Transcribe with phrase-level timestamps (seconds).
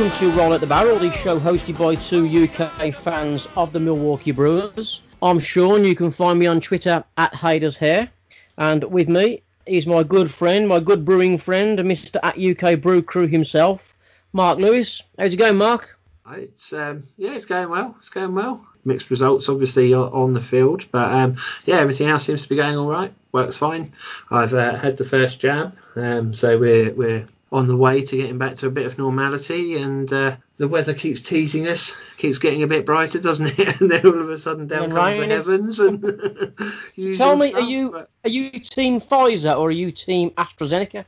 [0.00, 3.78] Welcome to Roll at the Barrel, the show hosted by two UK fans of the
[3.78, 5.02] Milwaukee Brewers.
[5.20, 5.84] I'm Sean.
[5.84, 8.08] You can find me on Twitter at Haders Hair,
[8.56, 12.16] and with me is my good friend, my good brewing friend, Mr.
[12.22, 13.94] at UK Brew Crew himself,
[14.32, 15.02] Mark Lewis.
[15.18, 15.98] How's it going, Mark?
[16.30, 17.94] It's um, yeah, it's going well.
[17.98, 18.66] It's going well.
[18.86, 22.78] Mixed results, obviously, on the field, but um, yeah, everything else seems to be going
[22.78, 23.12] all right.
[23.32, 23.92] Works fine.
[24.30, 28.38] I've uh, had the first jab, um, so we're we're on the way to getting
[28.38, 32.62] back to a bit of normality, and uh, the weather keeps teasing us, keeps getting
[32.62, 33.80] a bit brighter, doesn't it?
[33.80, 35.80] and then all of a sudden down comes the heavens.
[35.80, 36.00] And
[37.16, 38.10] tell me, stuff, are you but...
[38.24, 41.04] are you team Pfizer or are you team AstraZeneca?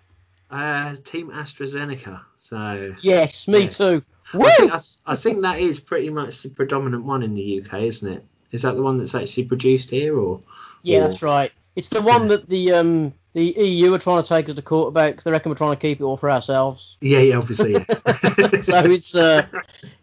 [0.51, 2.21] Uh, team AstraZeneca.
[2.41, 3.77] So yes, me yes.
[3.77, 4.03] too.
[4.35, 7.83] I think, I, I think, that is pretty much the predominant one in the UK,
[7.83, 8.25] isn't it?
[8.51, 10.41] Is that the one that's actually produced here, or?
[10.83, 11.09] Yeah, or...
[11.09, 11.53] that's right.
[11.77, 14.89] It's the one that the um the EU are trying to take us to court
[14.89, 16.97] about because they reckon we're trying to keep it all for ourselves.
[17.01, 17.73] Yeah, yeah, obviously.
[17.73, 17.85] Yeah.
[18.63, 19.47] so it's uh,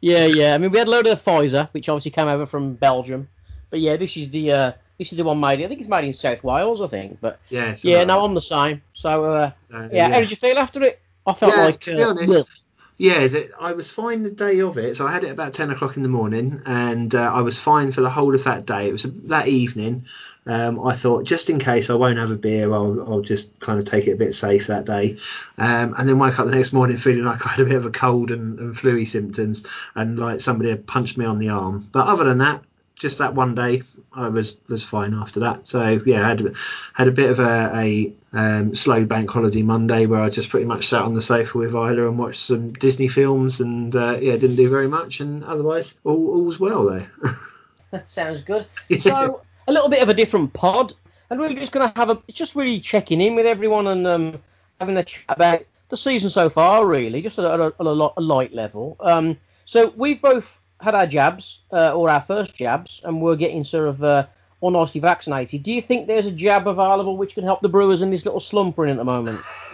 [0.02, 0.56] yeah, yeah.
[0.56, 3.28] I mean, we had a load of Pfizer, which obviously came over from Belgium,
[3.70, 5.64] but yeah, this is the uh, this is the one made.
[5.64, 7.20] I think it's made in South Wales, I think.
[7.22, 8.82] But yeah, yeah, no, I'm the same.
[8.94, 11.00] So uh, uh, yeah, how did you feel after it?
[11.26, 12.60] I felt yeah, like to be uh, honest,
[13.00, 14.98] yeah, the, I was fine the day of it.
[14.98, 17.94] So I had it about 10 o'clock in the morning and uh, I was fine
[17.94, 18.90] for the whole of that day.
[18.90, 20.06] It was that evening.
[20.50, 23.78] Um, I thought, just in case I won't have a beer, I'll, I'll just kind
[23.78, 25.18] of take it a bit safe that day.
[25.60, 27.86] Um, and then wake up the next morning feeling like I had a bit of
[27.86, 31.88] a cold and, and fluey symptoms and like somebody had punched me on the arm.
[31.92, 32.64] But other than that,
[32.96, 35.68] just that one day, I was was fine after that.
[35.68, 36.56] So yeah, I had
[36.94, 40.66] had a bit of a, a um, slow bank holiday Monday where I just pretty
[40.66, 44.34] much sat on the sofa with Isla and watched some Disney films and uh, yeah,
[44.34, 45.20] didn't do very much.
[45.20, 47.12] And otherwise, all all's well there.
[47.92, 48.66] that sounds good.
[49.00, 50.94] So a little bit of a different pod,
[51.30, 54.40] and we're just going to have a just really checking in with everyone and um,
[54.80, 58.22] having a chat about the season so far, really, just at a, a, a, a
[58.22, 58.98] light level.
[59.00, 63.64] Um, so we've both had our jabs uh, or our first jabs, and we're getting
[63.64, 64.26] sort of uh,
[64.62, 65.62] all nicely vaccinated.
[65.62, 68.40] Do you think there's a jab available which can help the Brewers in this little
[68.40, 69.40] slump we're in at the moment?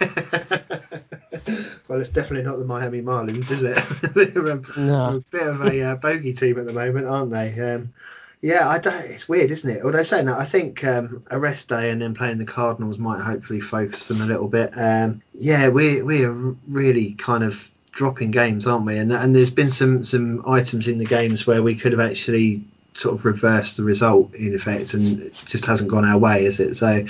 [1.88, 3.76] well, it's definitely not the Miami Marlins, is it?
[4.34, 5.16] They're um, no.
[5.16, 7.58] a bit of a uh, bogey team at the moment, aren't they?
[7.60, 7.94] Um,
[8.40, 9.04] yeah, I don't.
[9.04, 9.82] It's weird, isn't it?
[9.82, 13.22] Although saying that, I think um, a rest day and then playing the Cardinals might
[13.22, 14.72] hopefully focus them a little bit.
[14.76, 16.32] Um, yeah, we we are
[16.68, 18.98] really kind of dropping games, aren't we?
[18.98, 22.62] And and there's been some some items in the games where we could have actually
[22.94, 26.60] sort of reversed the result in effect, and it just hasn't gone our way, is
[26.60, 26.74] it?
[26.74, 27.04] So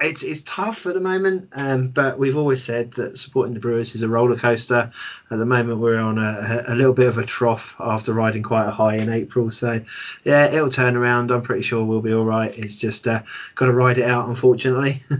[0.00, 3.94] it's it's tough at the moment, um, but we've always said that supporting the Brewers
[3.94, 4.90] is a roller coaster.
[5.30, 8.66] At the moment, we're on a, a little bit of a trough after riding quite
[8.66, 9.50] a high in April.
[9.50, 9.80] So
[10.24, 11.30] yeah, it'll turn around.
[11.30, 12.56] I'm pretty sure we'll be all right.
[12.58, 13.22] It's just uh,
[13.54, 15.02] got to ride it out, unfortunately.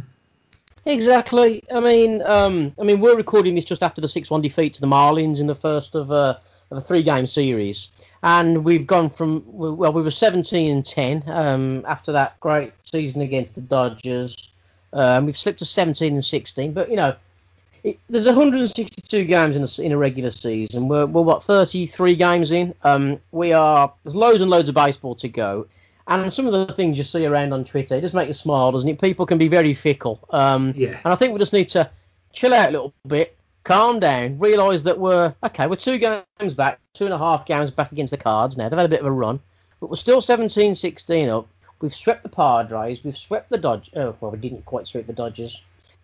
[0.88, 1.64] Exactly.
[1.74, 4.86] I mean, um, I mean, we're recording this just after the six-one defeat to the
[4.86, 6.36] Marlins in the first of, uh,
[6.70, 7.88] of a three-game series,
[8.22, 13.22] and we've gone from well, we were 17 and 10 um, after that great season
[13.22, 14.52] against the Dodgers.
[14.92, 17.16] Um, we've slipped to 17 and 16, but you know,
[17.84, 20.88] it, there's 162 games in a, in a regular season.
[20.88, 22.74] We're, we're what 33 games in.
[22.82, 25.66] Um, we are there's loads and loads of baseball to go.
[26.08, 28.70] And some of the things you see around on Twitter, it does make you smile,
[28.70, 29.00] doesn't it?
[29.00, 30.20] People can be very fickle.
[30.30, 31.00] Um, yeah.
[31.04, 31.90] And I think we just need to
[32.32, 35.66] chill out a little bit, calm down, realise that we're okay.
[35.66, 38.68] We're two games back, two and a half games back against the Cards now.
[38.68, 39.40] They've had a bit of a run,
[39.80, 41.48] but we're still 17-16 up.
[41.80, 43.04] We've swept the Padres.
[43.04, 43.92] We've swept the Dodgers.
[43.96, 45.60] Oh, well, we didn't quite sweep the Dodgers.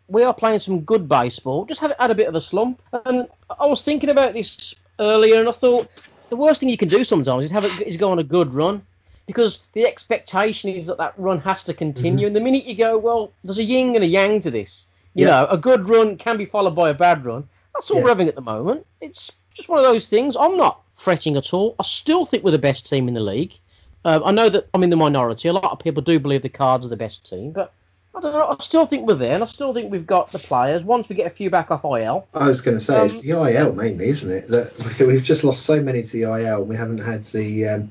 [0.09, 1.65] We are playing some good baseball.
[1.65, 2.83] Just have had a bit of a slump.
[3.07, 3.27] And
[3.59, 5.89] I was thinking about this earlier, and I thought
[6.29, 8.55] the worst thing you can do sometimes is have a, is go on a good
[8.55, 8.83] run
[9.27, 12.27] because the expectation is that that run has to continue.
[12.27, 12.27] Mm-hmm.
[12.27, 14.87] And the minute you go, well, there's a yin and a yang to this.
[15.15, 15.41] You yeah.
[15.41, 17.49] know, a good run can be followed by a bad run.
[17.75, 18.05] That's all yeah.
[18.05, 18.87] we're having at the moment.
[19.01, 20.37] It's just one of those things.
[20.37, 21.75] I'm not fretting at all.
[21.79, 23.59] I still think we're the best team in the league.
[24.05, 25.49] Uh, I know that I'm in the minority.
[25.49, 27.73] A lot of people do believe the Cards are the best team, but
[28.15, 28.47] I don't know.
[28.47, 30.83] I still think we're there, and I still think we've got the players.
[30.83, 32.27] Once we get a few back off IL.
[32.35, 34.49] I was going to say um, it's the IL mainly, isn't it?
[34.49, 37.91] That we've just lost so many to the IL, and we haven't had the um,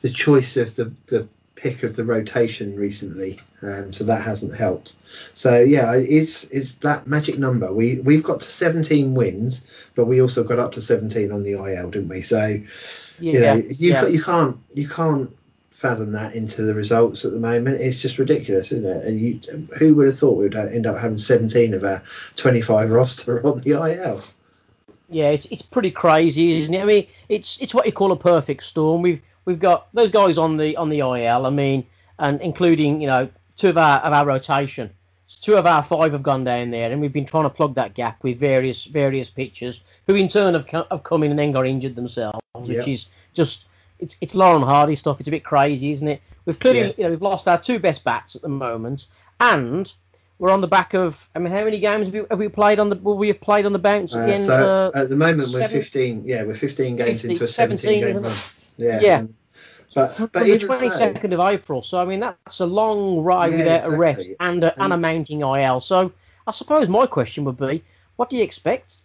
[0.00, 4.94] the choice of the, the pick of the rotation recently, um, so that hasn't helped.
[5.34, 7.72] So yeah, it's it's that magic number.
[7.72, 9.64] We we've got to 17 wins,
[9.94, 12.22] but we also got up to 17 on the IL, didn't we?
[12.22, 12.44] So
[13.20, 14.06] yeah, you know, you yeah.
[14.06, 15.36] you can't you can't
[15.82, 17.80] fathom that into the results at the moment.
[17.80, 19.04] It's just ridiculous, isn't it?
[19.04, 19.40] And you,
[19.78, 22.02] who would have thought we'd end up having 17 of our
[22.36, 24.22] 25 roster on the IL?
[25.10, 26.80] Yeah, it's it's pretty crazy, isn't it?
[26.80, 29.02] I mean, it's it's what you call a perfect storm.
[29.02, 31.44] We've we've got those guys on the on the IL.
[31.44, 31.84] I mean,
[32.18, 34.90] and including you know two of our of our rotation.
[35.42, 37.92] two of our five have gone down there, and we've been trying to plug that
[37.92, 41.66] gap with various various pitchers who in turn have, have come in and then got
[41.66, 42.78] injured themselves, yep.
[42.78, 43.66] which is just
[43.98, 45.20] it's it's Laurel Hardy stuff.
[45.20, 46.22] It's a bit crazy, isn't it?
[46.44, 46.92] We've clearly yeah.
[46.96, 49.06] you know we've lost our two best bats at the moment,
[49.40, 49.92] and
[50.38, 51.28] we're on the back of.
[51.34, 52.96] I mean, how many games have we, have we played on the?
[52.96, 54.44] Will we have played on the bounce at the uh, end?
[54.44, 56.24] So uh, at the moment we're 15.
[56.24, 58.36] Yeah, we're 15 games 50, into a 17, 17 game run.
[58.76, 59.00] Yeah.
[59.00, 59.26] Yeah.
[59.94, 63.52] But, but even the 22nd so, of April, so I mean that's a long ride
[63.52, 63.94] yeah, without exactly.
[63.94, 65.80] a rest and a, and, and a mounting IL.
[65.82, 66.12] So
[66.46, 67.84] I suppose my question would be,
[68.16, 68.96] what do you expect?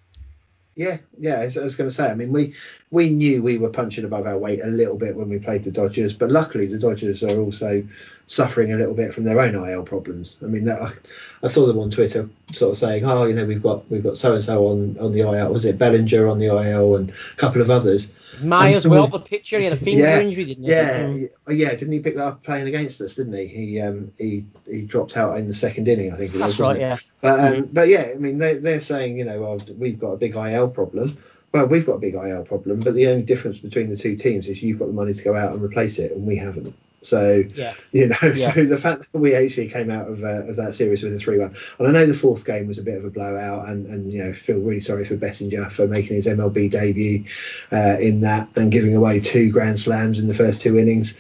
[0.77, 1.39] Yeah, yeah.
[1.39, 2.53] I was going to say, I mean, we
[2.91, 5.71] we knew we were punching above our weight a little bit when we played the
[5.71, 7.83] Dodgers, but luckily the Dodgers are also
[8.27, 10.37] suffering a little bit from their own IL problems.
[10.43, 10.91] I mean, that, I,
[11.41, 14.17] I, saw them on Twitter sort of saying, oh, you know, we've got we've got
[14.17, 15.51] so and so on on the IL.
[15.51, 18.13] Was it Bellinger on the IL and a couple of others?
[18.41, 19.07] May as well.
[19.07, 20.69] The picture he had a finger yeah, injury, didn't he?
[20.69, 21.69] Yeah, yeah.
[21.69, 23.15] Didn't he pick that up playing against us?
[23.15, 23.47] Didn't he?
[23.47, 26.57] He um he he dropped out in the second inning, I think it That's was.
[26.57, 26.79] That's right.
[26.79, 26.97] Yeah.
[27.21, 30.17] But um, but yeah, I mean, they they're saying, you know, well, we've got a
[30.17, 31.17] big IL problem
[31.53, 34.47] well, we've got a big IL problem, but the only difference between the two teams
[34.47, 36.75] is you've got the money to go out and replace it, and we haven't.
[37.01, 37.73] So, yeah.
[37.91, 38.53] you know, yeah.
[38.53, 41.19] so the fact that we actually came out of, uh, of that series with a
[41.19, 43.87] 3 1, and I know the fourth game was a bit of a blowout, and,
[43.87, 47.23] and you know, feel really sorry for Bettinger for making his MLB debut
[47.71, 51.15] uh, in that and giving away two grand slams in the first two innings.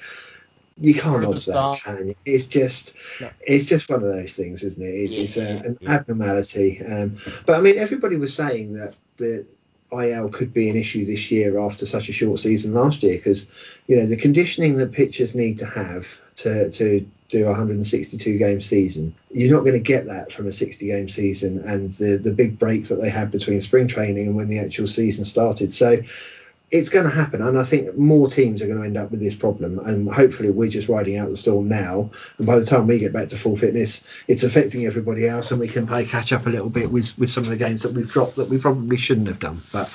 [0.79, 2.15] You can't odds that, can you?
[2.25, 3.31] It's just, no.
[3.41, 4.85] it's just one of those things, isn't it?
[4.85, 6.85] It's, yeah, it's uh, an abnormality.
[6.85, 7.17] Um,
[7.47, 9.45] but I mean, everybody was saying that the
[9.91, 13.47] IL could be an issue this year after such a short season last year because
[13.87, 18.61] you know the conditioning that pitchers need to have to to do a 162 game
[18.61, 22.31] season you're not going to get that from a 60 game season and the the
[22.31, 25.73] big break that they had between spring training and when the actual season started.
[25.73, 25.97] So
[26.69, 29.21] it's going to happen, and I think more teams are going to end up with
[29.21, 29.79] this problem.
[29.79, 32.11] And hopefully, we're just riding out the storm now.
[32.37, 35.59] And by the time we get back to full fitness, it's affecting everybody else, and
[35.59, 37.93] we can play catch up a little bit with with some of the games that
[37.93, 39.59] we've dropped that we probably shouldn't have done.
[39.71, 39.89] But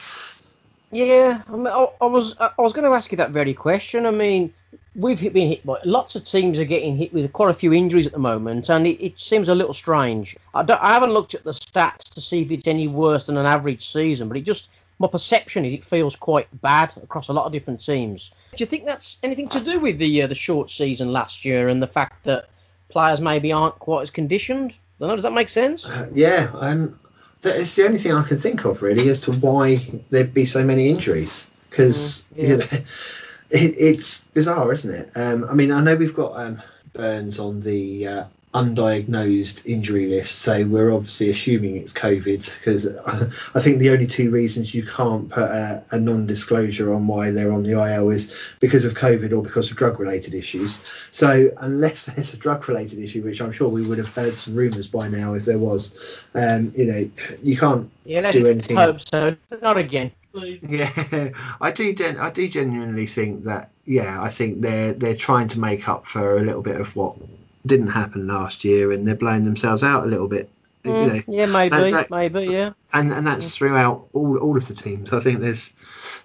[0.93, 4.07] yeah, I, mean, I, I was I was going to ask you that very question.
[4.07, 4.55] I mean,
[4.95, 8.07] we've been hit by lots of teams are getting hit with quite a few injuries
[8.07, 10.39] at the moment, and it, it seems a little strange.
[10.55, 13.45] I, I haven't looked at the stats to see if it's any worse than an
[13.45, 17.47] average season, but it just my perception is it feels quite bad across a lot
[17.47, 18.31] of different teams.
[18.57, 21.69] Do you think that's anything to do with the uh, the short season last year
[21.69, 22.49] and the fact that
[22.89, 24.77] players maybe aren't quite as conditioned?
[25.01, 25.85] I know, does that make sense?
[25.85, 26.99] Uh, yeah, um,
[27.43, 29.77] it's the only thing I can think of really as to why
[30.11, 32.49] there'd be so many injuries because mm, yeah.
[32.49, 32.67] you know
[33.51, 35.11] it, it's bizarre, isn't it?
[35.17, 36.63] Um, I mean, I know we've got um,
[36.93, 40.41] Burnes on the uh, undiagnosed injury list.
[40.41, 42.87] So we're obviously assuming it's COVID because
[43.55, 47.53] I think the only two reasons you can't put a, a, non-disclosure on why they're
[47.53, 50.79] on the IL is because of COVID or because of drug-related issues.
[51.13, 54.87] So unless there's a drug-related issue, which I'm sure we would have heard some rumours
[54.87, 57.11] by now if there was, um, you know,
[57.43, 58.77] you can't yeah, do anything.
[58.77, 59.35] Hope so.
[59.63, 60.13] Not again.
[60.33, 60.63] Please.
[60.69, 61.93] Yeah, I do.
[61.93, 63.71] Gen- I do genuinely think that.
[63.85, 67.17] Yeah, I think they're they're trying to make up for a little bit of what
[67.65, 70.51] didn't happen last year, and they're blowing themselves out a little bit.
[70.85, 72.73] Mm, you know, yeah, maybe, that, that, maybe, yeah.
[72.93, 75.13] And and that's throughout all all of the teams.
[75.13, 75.73] I think there's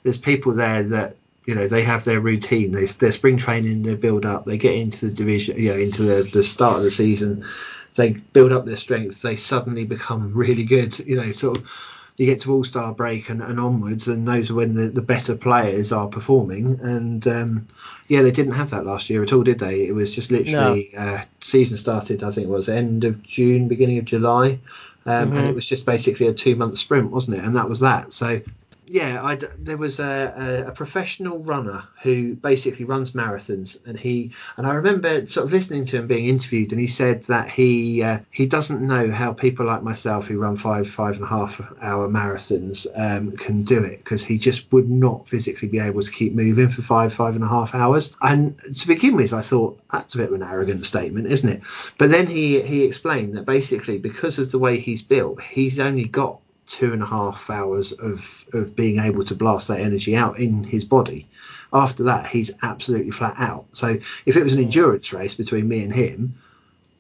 [0.04, 1.16] there's people there that
[1.46, 2.72] you know they have their routine.
[2.72, 6.04] They their spring training, they build up, they get into the division, you know, into
[6.04, 7.46] the, the start of the season.
[7.96, 9.22] They build up their strength.
[9.22, 10.98] They suddenly become really good.
[11.00, 14.50] You know, sort of you get to All Star break and, and onwards, and those
[14.50, 16.80] are when the, the better players are performing.
[16.82, 17.68] And um,
[18.08, 19.88] yeah, they didn't have that last year at all, did they?
[19.88, 21.00] It was just literally no.
[21.00, 24.60] uh, season started, I think it was end of June, beginning of July,
[25.06, 25.38] um, mm-hmm.
[25.38, 27.44] and it was just basically a two month sprint, wasn't it?
[27.44, 28.12] And that was that.
[28.14, 28.40] So
[28.90, 34.32] yeah, I'd, there was a, a, a, professional runner who basically runs marathons, and he
[34.56, 38.02] and I remember sort of listening to him being interviewed, and he said that he
[38.02, 41.60] uh, he doesn't know how people like myself who run five five and a half
[41.82, 46.12] hour marathons um, can do it because he just would not physically be able to
[46.12, 48.16] keep moving for five five and a half hours.
[48.22, 51.64] And to begin with, I thought that's a bit of an arrogant statement, isn't it?
[51.98, 56.06] But then he he explained that basically because of the way he's built, he's only
[56.06, 60.40] got two and a half hours of, of being able to blast that energy out
[60.40, 61.28] in his body.
[61.74, 63.66] After that, he's absolutely flat out.
[63.74, 66.36] So if it was an endurance race between me and him,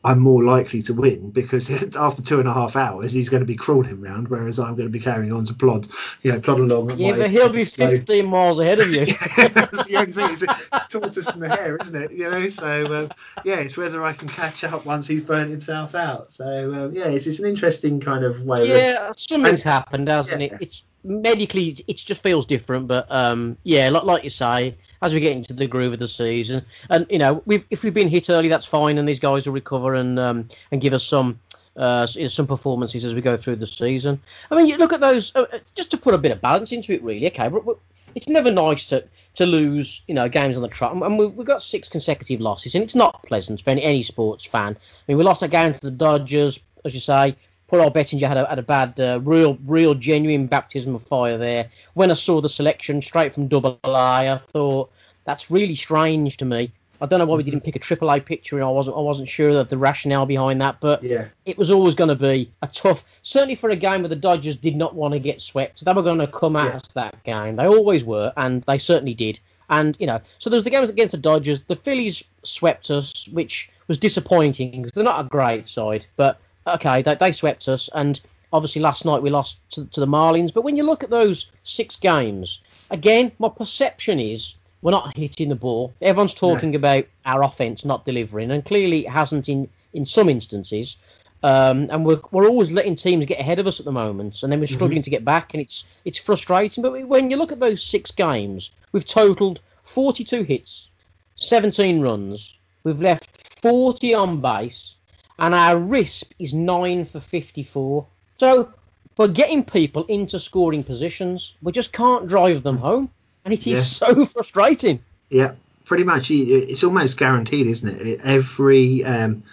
[0.04, 3.48] I'm more likely to win because after two and a half hours he's going to
[3.48, 5.88] be crawling around, whereas I'm going to be carrying on to plod,
[6.22, 6.98] you know, plod along.
[6.98, 7.90] Yeah, but he'll be slow...
[7.90, 9.02] 15 miles ahead of you.
[9.38, 10.32] yeah, that's the only thing.
[10.32, 12.12] It's a tortoise and the hare, isn't it?
[12.12, 13.10] You know, so um,
[13.44, 16.32] yeah, it's whether I can catch up once he's burnt himself out.
[16.32, 18.70] So um, yeah, it's, it's an interesting kind of way.
[18.70, 19.20] Yeah, of...
[19.20, 20.54] something's and, happened, hasn't yeah.
[20.54, 20.58] it?
[20.62, 25.20] It's medically it just feels different, but um, yeah, like, like you say as we
[25.20, 26.66] get into the groove of the season.
[26.90, 29.54] And you know, we've, if we've been hit early, that's fine, and these guys will
[29.54, 31.40] recover and um, and give us some
[31.76, 34.20] uh, some performances as we go through the season.
[34.50, 36.72] I mean, you look at those uh, uh just to put a bit of balance
[36.72, 37.28] into it, really.
[37.28, 37.78] Okay, but, but
[38.16, 39.04] it's never nice to
[39.36, 42.84] to lose, you know, games on the trot, and we've got six consecutive losses, and
[42.84, 44.76] it's not pleasant for any, any sports fan.
[44.76, 47.36] I mean, we lost that game to the Dodgers, as you say.
[47.68, 51.38] Poor old Bettinger had a, had a bad, uh, real, real, genuine baptism of fire
[51.38, 51.70] there.
[51.96, 54.92] When I saw the selection straight from Double A, I thought
[55.26, 56.72] that's really strange to me.
[57.00, 59.02] I don't know why we didn't pick a triple A picture, and I wasn't I
[59.02, 61.28] wasn't sure of the rationale behind that, but yeah.
[61.46, 64.56] it was always going to be a tough, certainly for a game where the Dodgers
[64.56, 65.84] did not want to get swept.
[65.84, 66.78] They were going to come at yeah.
[66.78, 67.58] us that game.
[67.58, 69.40] They always were, and they certainly did.
[69.70, 71.62] And you know, so there was the games against the Dodgers.
[71.62, 77.02] The Phillies swept us, which was disappointing because they're not a great side, but okay,
[77.02, 78.20] they, they swept us, and
[78.54, 80.54] obviously last night we lost to, to the Marlins.
[80.54, 85.50] But when you look at those six games, again, my perception is we're not hitting
[85.50, 85.94] the ball.
[86.02, 86.78] Everyone's talking no.
[86.78, 90.98] about our offense not delivering, and clearly it hasn't in in some instances.
[91.44, 94.52] Um, and we're we're always letting teams get ahead of us at the moment, and
[94.52, 94.76] then we're mm-hmm.
[94.76, 95.06] struggling mm-hmm.
[95.06, 96.82] to get back, and it's it's frustrating.
[96.82, 100.90] But when you look at those six games, we've totaled 42 hits,
[101.36, 102.56] 17 runs.
[102.84, 103.30] We've left
[103.62, 104.96] 40 on base,
[105.40, 108.06] and our RISP is nine for 54.
[108.40, 108.74] So
[109.18, 111.54] we're getting people into scoring positions.
[111.62, 113.10] We just can't drive them home
[113.48, 114.08] and it is yeah.
[114.08, 115.00] so frustrating.
[115.30, 115.54] Yeah,
[115.86, 116.30] pretty much.
[116.30, 118.20] It's almost guaranteed, isn't it?
[118.24, 119.44] Every um,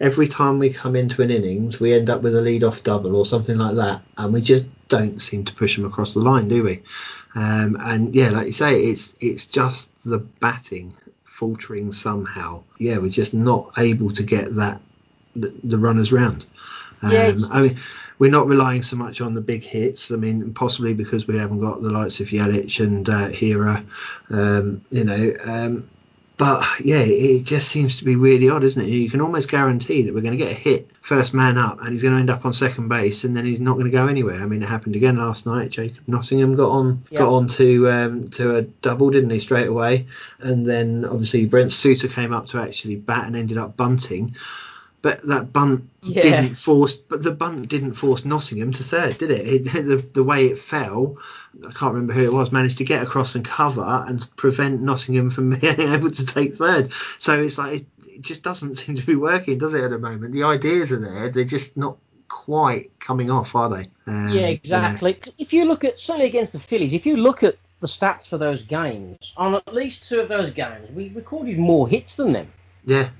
[0.00, 3.26] every time we come into an innings, we end up with a lead-off double or
[3.26, 6.62] something like that, and we just don't seem to push them across the line, do
[6.62, 6.82] we?
[7.34, 10.94] Um, and yeah, like you say, it's it's just the batting
[11.24, 12.62] faltering somehow.
[12.78, 14.80] Yeah, we're just not able to get that
[15.36, 16.46] the, the runners round.
[17.02, 17.78] Um, yeah, I mean,
[18.18, 20.10] we're not relying so much on the big hits.
[20.10, 23.86] I mean, possibly because we haven't got the likes of Yelich and uh, Hiura,
[24.28, 25.34] um, you know.
[25.42, 25.88] Um,
[26.36, 28.88] but yeah, it just seems to be really odd, isn't it?
[28.88, 31.90] You can almost guarantee that we're going to get a hit first man up, and
[31.90, 34.06] he's going to end up on second base, and then he's not going to go
[34.06, 34.40] anywhere.
[34.40, 35.70] I mean, it happened again last night.
[35.70, 40.06] Jacob Nottingham got on got on to um, to a double, didn't he, straight away?
[40.38, 44.34] And then obviously Brent Suter came up to actually bat and ended up bunting
[45.02, 46.22] but that bunt yeah.
[46.22, 46.96] didn't force.
[46.96, 49.46] But the bunt didn't force Nottingham to third, did it?
[49.46, 51.18] it the, the way it fell,
[51.66, 55.30] I can't remember who it was, managed to get across and cover and prevent Nottingham
[55.30, 56.92] from being able to take third.
[57.18, 59.82] So it's like it, it just doesn't seem to be working, does it?
[59.82, 61.96] At the moment, the ideas are there, they're just not
[62.28, 63.88] quite coming off, are they?
[64.06, 65.12] Um, yeah, exactly.
[65.12, 65.32] You know.
[65.38, 68.38] If you look at certainly against the Phillies, if you look at the stats for
[68.38, 72.52] those games, on at least two of those games, we recorded more hits than them.
[72.84, 73.10] Yeah,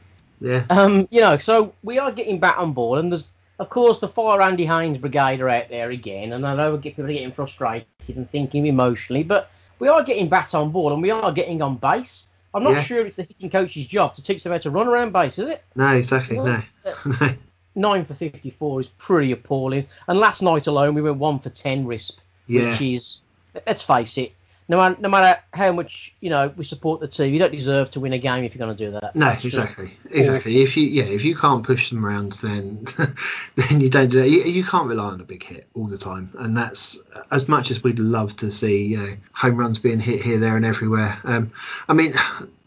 [0.40, 0.64] yeah.
[0.70, 3.28] Um, you know, so we are getting back on board, and there's
[3.58, 7.04] of course the Fire Andy Haines brigade are out there again, and I know people
[7.04, 11.10] are getting frustrated and thinking emotionally, but we are getting back on board, and we
[11.10, 12.24] are getting on base.
[12.52, 12.82] I'm not yeah.
[12.82, 15.48] sure it's the hitting coach's job to teach them how to run around base, is
[15.48, 15.62] it?
[15.76, 16.36] No, exactly.
[16.36, 16.62] no.
[17.76, 19.86] Nine for 54 is pretty appalling.
[20.08, 22.16] And last night alone, we went one for 10 RISP,
[22.48, 22.72] yeah.
[22.72, 23.22] which is,
[23.66, 24.32] let's face it,
[24.70, 27.90] no matter, no matter how much you know we support the team, you don't deserve
[27.90, 29.16] to win a game if you're going to do that.
[29.16, 30.62] No, exactly, exactly.
[30.62, 32.84] If you yeah, if you can't push them around, then
[33.56, 34.30] then you don't do that.
[34.30, 37.00] You, you, can't rely on a big hit all the time, and that's
[37.32, 40.56] as much as we'd love to see you know home runs being hit here, there,
[40.56, 41.18] and everywhere.
[41.24, 41.50] Um,
[41.88, 42.14] I mean,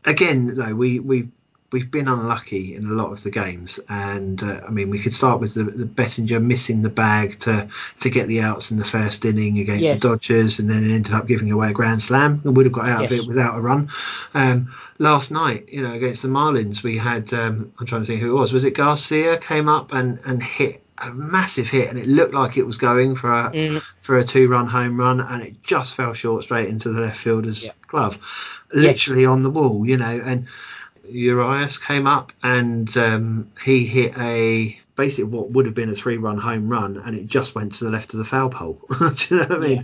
[0.03, 1.29] again though, we we
[1.74, 5.13] we've been unlucky in a lot of the games, and uh, I mean we could
[5.13, 7.68] start with the, the Bettinger missing the bag to
[8.00, 9.96] to get the outs in the first inning against yes.
[9.96, 12.88] the Dodgers, and then ended up giving away a grand slam and would have got
[12.88, 13.12] out yes.
[13.12, 13.89] of it without a run.
[14.34, 18.22] Um, last night, you know, against the Marlins, we had um, I'm trying to think
[18.22, 18.53] who it was.
[18.53, 22.56] Was it Garcia came up and and hit a massive hit, and it looked like
[22.56, 23.82] it was going for a mm.
[24.01, 27.18] for a two run home run, and it just fell short straight into the left
[27.18, 28.20] fielder's glove,
[28.72, 30.46] literally on the wall, you know, and
[31.07, 36.17] Urias came up and um, he hit a basically what would have been a three
[36.17, 38.79] run home run and it just went to the left of the foul pole.
[39.00, 39.77] Do you know what I mean?
[39.77, 39.83] Yeah.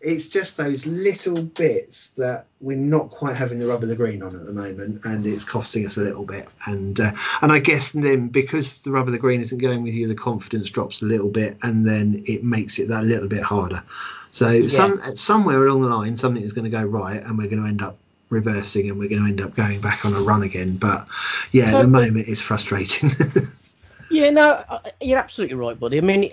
[0.00, 4.22] It's just those little bits that we're not quite having the rub of the green
[4.22, 6.46] on at the moment, and it's costing us a little bit.
[6.66, 7.10] And uh,
[7.42, 10.14] and I guess then because the rub of the green isn't going with you, the
[10.14, 13.82] confidence drops a little bit, and then it makes it that little bit harder.
[14.30, 14.68] So yeah.
[14.68, 17.68] some somewhere along the line, something is going to go right, and we're going to
[17.68, 17.98] end up
[18.30, 20.76] reversing and we're going to end up going back on a run again.
[20.76, 21.08] But
[21.52, 23.10] yeah, at the moment it's frustrating.
[24.10, 24.64] yeah, no,
[25.00, 25.98] you're absolutely right, buddy.
[25.98, 26.32] I mean,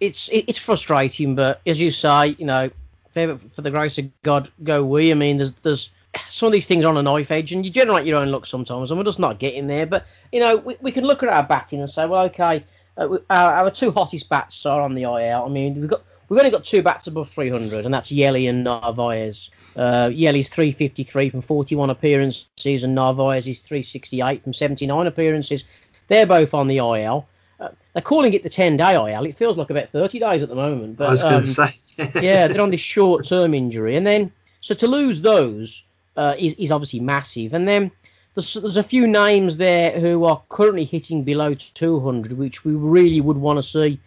[0.00, 2.70] it's it's frustrating, but as you say, you know,
[3.12, 5.10] for, for the grace of God, go we.
[5.10, 5.90] I mean, there's there's
[6.28, 8.46] some of these things are on a knife edge, and you generate your own luck
[8.46, 9.86] sometimes, and we're just not getting there.
[9.86, 12.64] But you know, we, we can look at our batting and say, well, okay,
[12.96, 15.44] uh, our, our two hottest bats are on the IL.
[15.44, 18.64] I mean, we've got we've only got two bats above 300, and that's Yelly and
[18.64, 19.50] Narvaez.
[19.76, 25.64] Uh, Yelly's 353 from 41 appearances, and Narvaez is 368 from 79 appearances.
[26.08, 27.26] They're both on the IL.
[27.58, 29.26] uh, they're calling it the 10 day IL.
[29.26, 30.96] It feels like about 30 days at the moment.
[30.96, 32.20] But, I was going to um, say.
[32.22, 33.96] yeah, they're on this short term injury.
[33.96, 35.84] And then, so to lose those
[36.16, 37.54] uh, is, is obviously massive.
[37.54, 37.90] And then
[38.34, 43.20] there's, there's a few names there who are currently hitting below 200, which we really
[43.20, 44.00] would want to see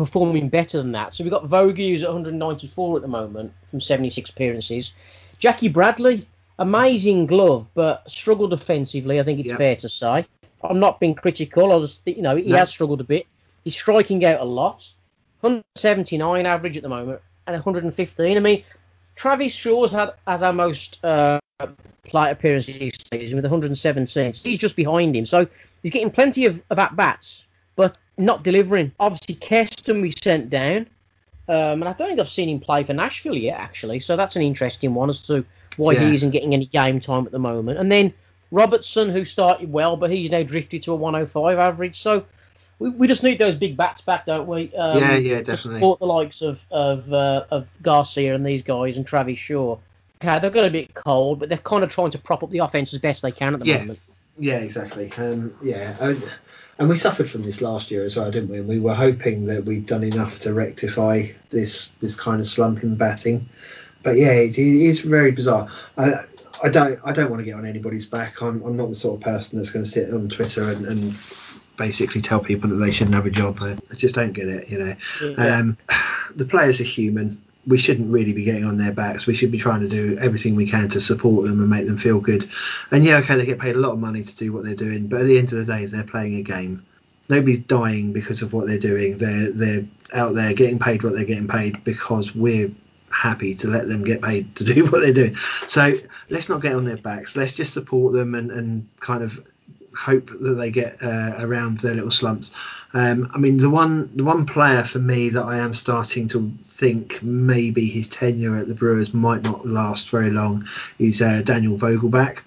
[0.00, 1.14] performing better than that.
[1.14, 4.94] So we've got Vogie, who's at 194 at the moment from 76 appearances.
[5.38, 6.26] Jackie Bradley,
[6.58, 10.24] amazing glove, but struggled defensively, I think it's fair to say.
[10.64, 11.72] I'm not being critical.
[11.72, 12.56] I just, you know, he No.
[12.56, 13.26] has struggled a bit.
[13.64, 14.88] He's striking out a lot.
[15.42, 18.36] 179 average at the moment and 115.
[18.36, 18.64] I mean,
[19.16, 21.40] Travis Shaw's had as our most uh,
[22.04, 24.34] plate appearances this season with 117.
[24.34, 25.26] So he's just behind him.
[25.26, 25.46] So
[25.82, 27.44] he's getting plenty of, of at bats,
[27.80, 28.92] but not delivering.
[29.00, 30.86] Obviously, Keston we sent down.
[31.48, 34.00] Um, and I don't think I've seen him play for Nashville yet, actually.
[34.00, 35.44] So that's an interesting one as to
[35.78, 36.00] why Yeah.
[36.08, 37.78] he isn't getting any game time at the moment.
[37.78, 38.12] And then
[38.50, 41.98] Robertson, who started well, but he's now drifted to a 105 average.
[42.02, 42.24] So
[42.78, 44.74] we, we just need those big bats back, don't we?
[44.74, 45.80] Um, Yeah, yeah, definitely.
[45.80, 49.78] support the likes of of, uh, of Garcia and these guys and Travis Shaw.
[50.22, 52.58] Okay, they've got a bit cold, but they're kind of trying to prop up the
[52.58, 53.78] offense as best they can at the Yeah.
[53.78, 53.98] moment.
[54.38, 55.10] Yeah, exactly.
[55.18, 55.94] Um, yeah,
[56.80, 58.58] and we suffered from this last year as well, didn't we?
[58.58, 62.82] And we were hoping that we'd done enough to rectify this this kind of slump
[62.82, 63.48] in batting.
[64.02, 65.68] But yeah, it, it is very bizarre.
[65.96, 66.24] I
[66.64, 68.42] I don't I don't want to get on anybody's back.
[68.42, 71.14] I'm I'm not the sort of person that's going to sit on Twitter and, and
[71.76, 73.58] basically tell people that they shouldn't have a job.
[73.60, 74.70] I, I just don't get it.
[74.70, 75.56] You know, Yeah.
[75.58, 75.76] um,
[76.34, 77.40] the players are human.
[77.66, 79.26] We shouldn't really be getting on their backs.
[79.26, 81.98] We should be trying to do everything we can to support them and make them
[81.98, 82.46] feel good.
[82.90, 85.08] And yeah, okay, they get paid a lot of money to do what they're doing,
[85.08, 86.84] but at the end of the day, they're playing a game.
[87.28, 89.18] Nobody's dying because of what they're doing.
[89.18, 92.72] They're they're out there getting paid what they're getting paid because we're
[93.10, 95.34] happy to let them get paid to do what they're doing.
[95.34, 95.92] So
[96.28, 97.36] let's not get on their backs.
[97.36, 99.44] Let's just support them and, and kind of
[99.96, 102.52] hope that they get uh, around their little slumps.
[102.92, 106.52] Um, I mean, the one the one player for me that I am starting to
[106.62, 110.66] think maybe his tenure at the Brewers might not last very long
[110.98, 112.40] is uh, Daniel Vogelbach.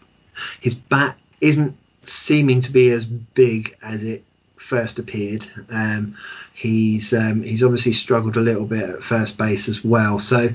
[0.60, 4.24] His bat isn't seeming to be as big as it
[4.56, 5.46] first appeared.
[5.70, 6.14] Um,
[6.54, 10.20] he's um, he's obviously struggled a little bit at first base as well.
[10.20, 10.50] So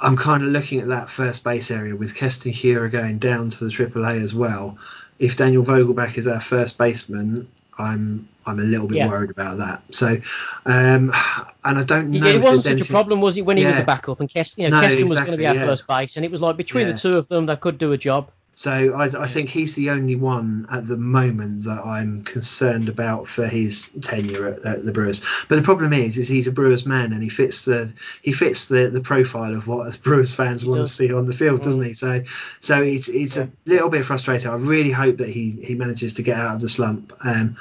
[0.00, 3.64] I'm kind of looking at that first base area with Keston Hiura going down to
[3.64, 4.78] the AAA as well.
[5.18, 7.48] If Daniel Vogelbach is our first baseman,
[7.78, 9.08] I'm I'm a little bit Yeah.
[9.08, 9.82] worried about that.
[9.90, 10.06] So,
[10.66, 11.12] um,
[11.64, 12.94] and I don't know Yeah, it if wasn't such anything.
[12.94, 15.08] a problem, was it, when he was the backup and Keston, you know, No, Keston
[15.08, 17.28] was going to be our first base, and it was like between the two of
[17.28, 18.30] them, they could do a job.
[18.56, 23.26] So I, I think he's the only one at the moment that I'm concerned about
[23.28, 25.20] for his tenure at, at the Brewers.
[25.48, 28.68] But the problem is, is he's a Brewers man and he fits the he fits
[28.68, 30.90] the, the profile of what Brewers fans He want does.
[30.90, 31.86] to see on the field, doesn't Mm.
[31.88, 31.94] he?
[31.94, 32.22] So
[32.60, 33.44] so it's it's Yeah.
[33.44, 34.48] a little bit frustrating.
[34.50, 37.12] I really hope that he he manages to get out of the slump.
[37.24, 37.56] Um,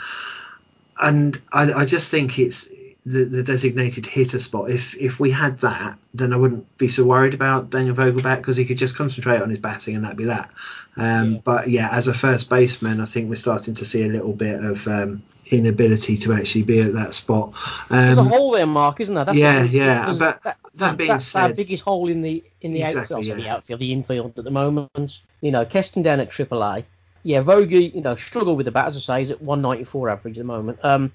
[1.02, 2.68] and I, I just think it's
[3.06, 4.70] the, the designated hitter spot.
[4.70, 8.56] If if we had that, then I wouldn't be so worried about Daniel Vogelbach because
[8.58, 10.52] he could just concentrate on his batting and that'd be that.
[10.96, 11.40] Um, Yeah.
[11.44, 14.64] But yeah, as a first baseman, I think we're starting to see a little bit
[14.64, 17.54] of um, inability to actually be at that spot.
[17.90, 19.26] There's a Um, hole there, Mark, isn't there?
[19.26, 22.72] That's yeah, yeah, but that, that being that's our said- biggest hole in the in
[22.74, 23.36] the Exactly, outfield, yeah.
[23.44, 25.22] the outfield, the infield at the moment.
[25.42, 26.86] You know, Keston down at AAA.
[27.24, 30.38] Yeah, Vogie, you know, struggle with the bat as I say, he's at 194 average
[30.38, 30.80] at the moment.
[30.84, 31.12] Um,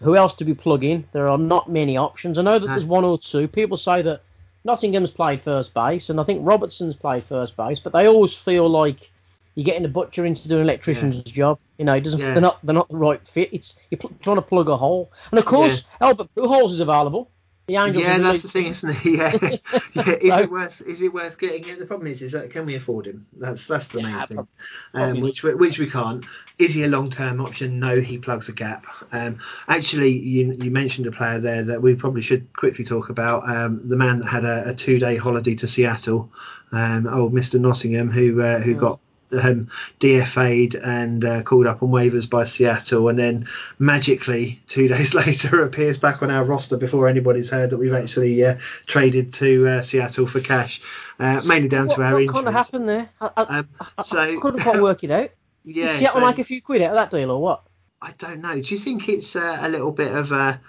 [0.00, 1.04] who else do we plug in?
[1.12, 2.38] There are not many options.
[2.38, 3.48] I know that there's one or two.
[3.48, 4.20] People say that
[4.64, 8.68] Nottingham's played first base, and I think Robertson's played first base, but they always feel
[8.68, 9.10] like
[9.54, 11.58] you're getting a butcher into doing an electrician's job.
[11.78, 12.18] You know, it doesn't.
[12.20, 12.32] Yeah.
[12.32, 12.58] They're not.
[12.64, 13.50] They're not the right fit.
[13.52, 15.10] It's you're pl- trying to plug a hole.
[15.30, 17.30] And of course, Albert Pujols is available.
[17.66, 19.04] Yeah, that's the thing, isn't it?
[19.04, 19.32] Yeah,
[19.94, 20.14] yeah.
[20.20, 20.80] Is So- it worth?
[20.82, 21.78] Is it worth getting it?
[21.78, 23.26] The problem is, is that can we afford him?
[23.38, 24.48] That's that's the Yeah, main thing.
[24.92, 26.26] Um, which we, which we can't.
[26.58, 27.78] Is he a long term option?
[27.80, 28.86] No, he plugs a gap.
[29.12, 33.48] Um, actually, you you mentioned a player there that we probably should quickly talk about.
[33.48, 36.30] Um, the man that had a, a two day holiday to Seattle,
[36.70, 38.78] um, old Mister Nottingham, who uh, who Mm.
[38.78, 39.00] got.
[39.34, 39.68] Um,
[40.00, 43.46] DFA'd and uh, called up on waivers by Seattle, and then
[43.78, 48.44] magically two days later appears back on our roster before anybody's heard that we've actually
[48.44, 50.80] uh, traded to uh, Seattle for cash,
[51.18, 52.34] uh, mainly down what, to our what injuries.
[52.36, 53.08] kind of happened there?
[53.20, 53.68] I, I, Um,
[53.98, 55.30] I- so I couldn't quite work it out.
[55.64, 57.62] yeah, Did Seattle so- make a few quid out of that deal or what?
[58.02, 58.54] I don't know.
[58.60, 60.60] Do you think it's uh, a little bit of a,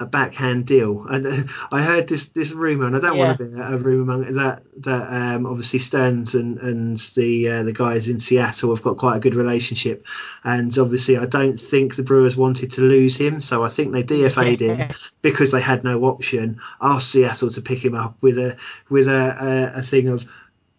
[0.00, 1.06] a backhand deal?
[1.06, 3.78] And uh, I heard this this rumor, and I don't want to be a, a
[3.78, 8.74] rumor monger, that that um, obviously Stearns and and the uh, the guys in Seattle
[8.74, 10.06] have got quite a good relationship,
[10.44, 14.02] and obviously I don't think the Brewers wanted to lose him, so I think they
[14.02, 14.90] DFA'd him
[15.22, 16.60] because they had no option.
[16.80, 18.56] Asked Seattle to pick him up with a
[18.88, 20.26] with a, a, a thing of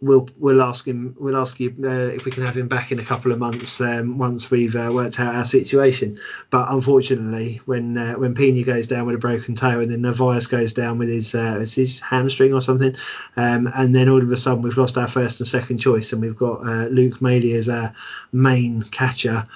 [0.02, 3.00] we'll we'll ask him we'll ask you uh, if we can have him back in
[3.00, 6.18] a couple of months um, once we've uh, worked out our situation.
[6.50, 10.48] But unfortunately, when uh, when Piña goes down with a broken toe and then Narvaez
[10.48, 12.96] goes down with his uh, his hamstring or something,
[13.36, 16.22] um, and then all of a sudden we've lost our first and second choice and
[16.22, 17.94] we've got uh, Luke Maile as our
[18.32, 19.48] main catcher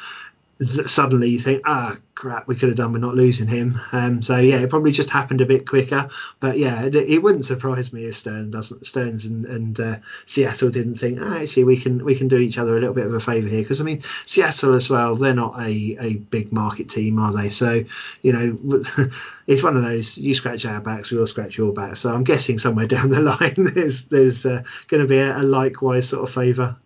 [0.61, 3.79] suddenly you think, ah, crap, we could have done with not losing him.
[3.91, 6.09] Um, so yeah, it probably just happened a bit quicker.
[6.39, 10.69] But yeah, it, it wouldn't surprise me if Stern doesn't Stearns and, and uh, Seattle
[10.69, 13.13] didn't think, ah, actually, we can we can do each other a little bit of
[13.13, 16.89] a favour here because I mean Seattle as well, they're not a, a big market
[16.89, 17.49] team, are they?
[17.49, 17.83] So
[18.21, 18.83] you know,
[19.47, 21.95] it's one of those you scratch our backs, we all scratch your back.
[21.95, 25.43] So I'm guessing somewhere down the line there's there's uh, going to be a, a
[25.43, 26.77] likewise sort of favour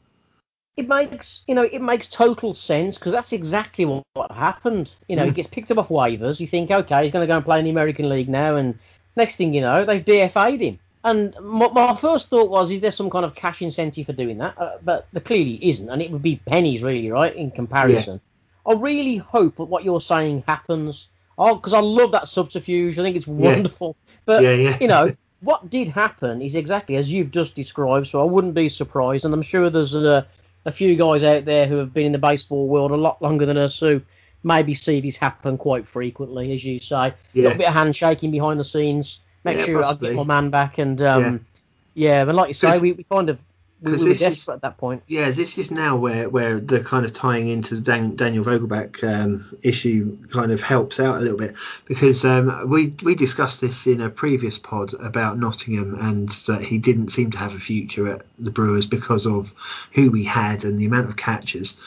[0.77, 4.91] it makes you know it makes total sense because that's exactly what, what, happened.
[5.07, 5.29] You know, mm.
[5.29, 6.39] he gets picked up off waivers.
[6.39, 8.77] You think, okay, he's going to go and play in the American League now, and
[9.15, 10.79] next thing you know, they've DFA'd him.
[11.03, 14.37] And my, my first thought was, is there some kind of cash incentive for doing
[14.37, 14.57] that?
[14.57, 18.21] Uh, but there clearly isn't, and it would be pennies really, right, in comparison.
[18.67, 18.73] Yeah.
[18.73, 21.07] I really hope that what you're saying happens.
[21.37, 22.99] Oh, because I love that subterfuge.
[22.99, 23.95] I think it's wonderful.
[23.97, 24.13] Yeah.
[24.25, 24.77] But yeah, yeah.
[24.81, 28.07] you know, what did happen is exactly as you've just described.
[28.07, 30.27] So I wouldn't be surprised, and I'm sure there's a
[30.67, 33.45] a few guys out there who have been in the baseball world a lot longer
[33.45, 34.01] than us who
[34.43, 37.13] maybe see this happen quite frequently, as you say.
[37.33, 37.41] Yeah.
[37.41, 40.09] A little bit of handshaking behind the scenes, make yeah, sure possibly.
[40.09, 41.45] I get my man back, and um,
[41.93, 42.09] yeah.
[42.09, 43.39] yeah, but like you say, we, we kind of
[43.81, 45.03] we, we were desperate is, at that point.
[45.07, 49.03] Yeah, this is now where where the kind of tying into the Dan, Daniel Vogelbach
[49.03, 53.85] um, issue kind of helps out a little bit because um, we we discussed this
[53.85, 58.07] in a previous pod about Nottingham and that he didn't seem to have a future
[58.07, 59.53] at the Brewers because of
[59.93, 61.77] who we had and the amount of catches.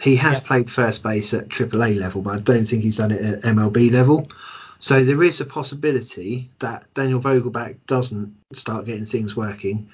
[0.00, 0.46] He has yeah.
[0.46, 3.92] played first base at AAA level, but I don't think he's done it at MLB
[3.92, 4.28] level.
[4.78, 9.88] So there is a possibility that Daniel Vogelbach doesn't start getting things working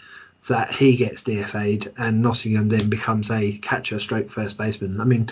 [0.46, 5.00] that he gets DFA'd and Nottingham then becomes a catcher stroke first baseman.
[5.00, 5.26] I mean,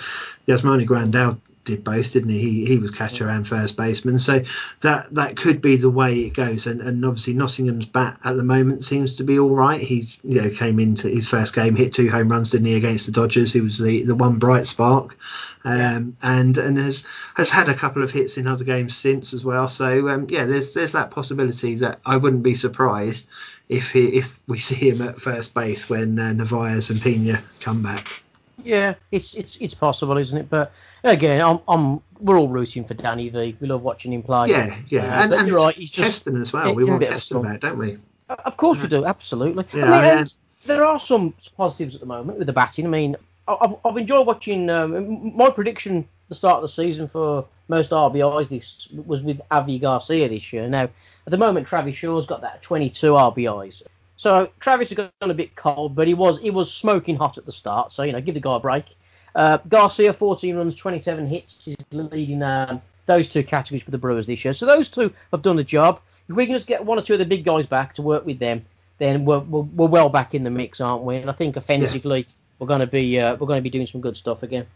[0.46, 2.38] Yasmani Grandal did both, didn't he?
[2.38, 4.40] He he was catcher and first baseman, so
[4.80, 6.66] that that could be the way it goes.
[6.66, 9.80] And, and obviously Nottingham's bat at the moment seems to be all right.
[9.80, 13.06] He's you know came into his first game, hit two home runs, didn't he, against
[13.06, 15.18] the Dodgers, who was the, the one bright spark,
[15.64, 19.44] um, and and has has had a couple of hits in other games since as
[19.44, 19.68] well.
[19.68, 23.28] So um, yeah, there's there's that possibility that I wouldn't be surprised
[23.68, 27.82] if he, if we see him at first base when uh, Narvaez and Piña come
[27.82, 28.22] back.
[28.64, 30.48] Yeah, it's it's it's possible, isn't it?
[30.48, 30.72] But
[31.04, 33.56] again, I'm, I'm we're all rooting for Danny V.
[33.60, 34.48] We love watching him play.
[34.48, 36.74] Yeah, yeah, uh, and, and right, he's just as well.
[36.74, 37.98] We want Keston back, don't we?
[38.28, 39.66] Of course we do, absolutely.
[39.72, 40.26] Yeah, I mean,
[40.64, 42.86] there are some positives at the moment with the batting.
[42.86, 44.68] I mean, I've, I've enjoyed watching.
[44.70, 49.78] Um, my prediction the start of the season for most RBIs this was with Avi
[49.78, 50.68] Garcia this year.
[50.68, 50.82] Now
[51.26, 53.82] at the moment, Travis Shaw's got that 22 RBIs.
[54.16, 57.46] So Travis has gone a bit cold, but he was he was smoking hot at
[57.46, 57.92] the start.
[57.92, 58.84] So you know, give the guy a break.
[59.34, 64.26] Uh, Garcia, 14 runs, 27 hits, is leading um, those two categories for the Brewers
[64.26, 64.54] this year.
[64.54, 66.00] So those two have done the job.
[66.28, 68.24] If we can just get one or two of the big guys back to work
[68.24, 68.64] with them,
[68.98, 71.16] then we're, we're, we're well back in the mix, aren't we?
[71.16, 72.34] And I think offensively, yeah.
[72.58, 74.66] we're going to be uh, we're going to be doing some good stuff again.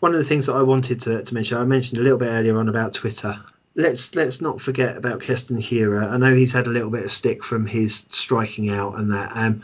[0.00, 2.28] One of the things that I wanted to, to mention, I mentioned a little bit
[2.28, 3.38] earlier on about Twitter
[3.78, 6.10] let's let's not forget about Keston Hiura.
[6.10, 9.30] I know he's had a little bit of stick from his striking out and that.
[9.34, 9.62] Um,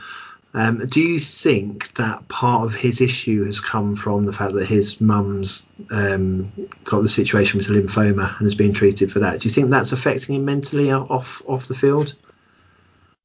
[0.56, 4.66] um, do you think that part of his issue has come from the fact that
[4.66, 6.52] his mum's um,
[6.84, 9.40] got the situation with the lymphoma and is being treated for that?
[9.40, 12.14] Do you think that's affecting him mentally off off the field?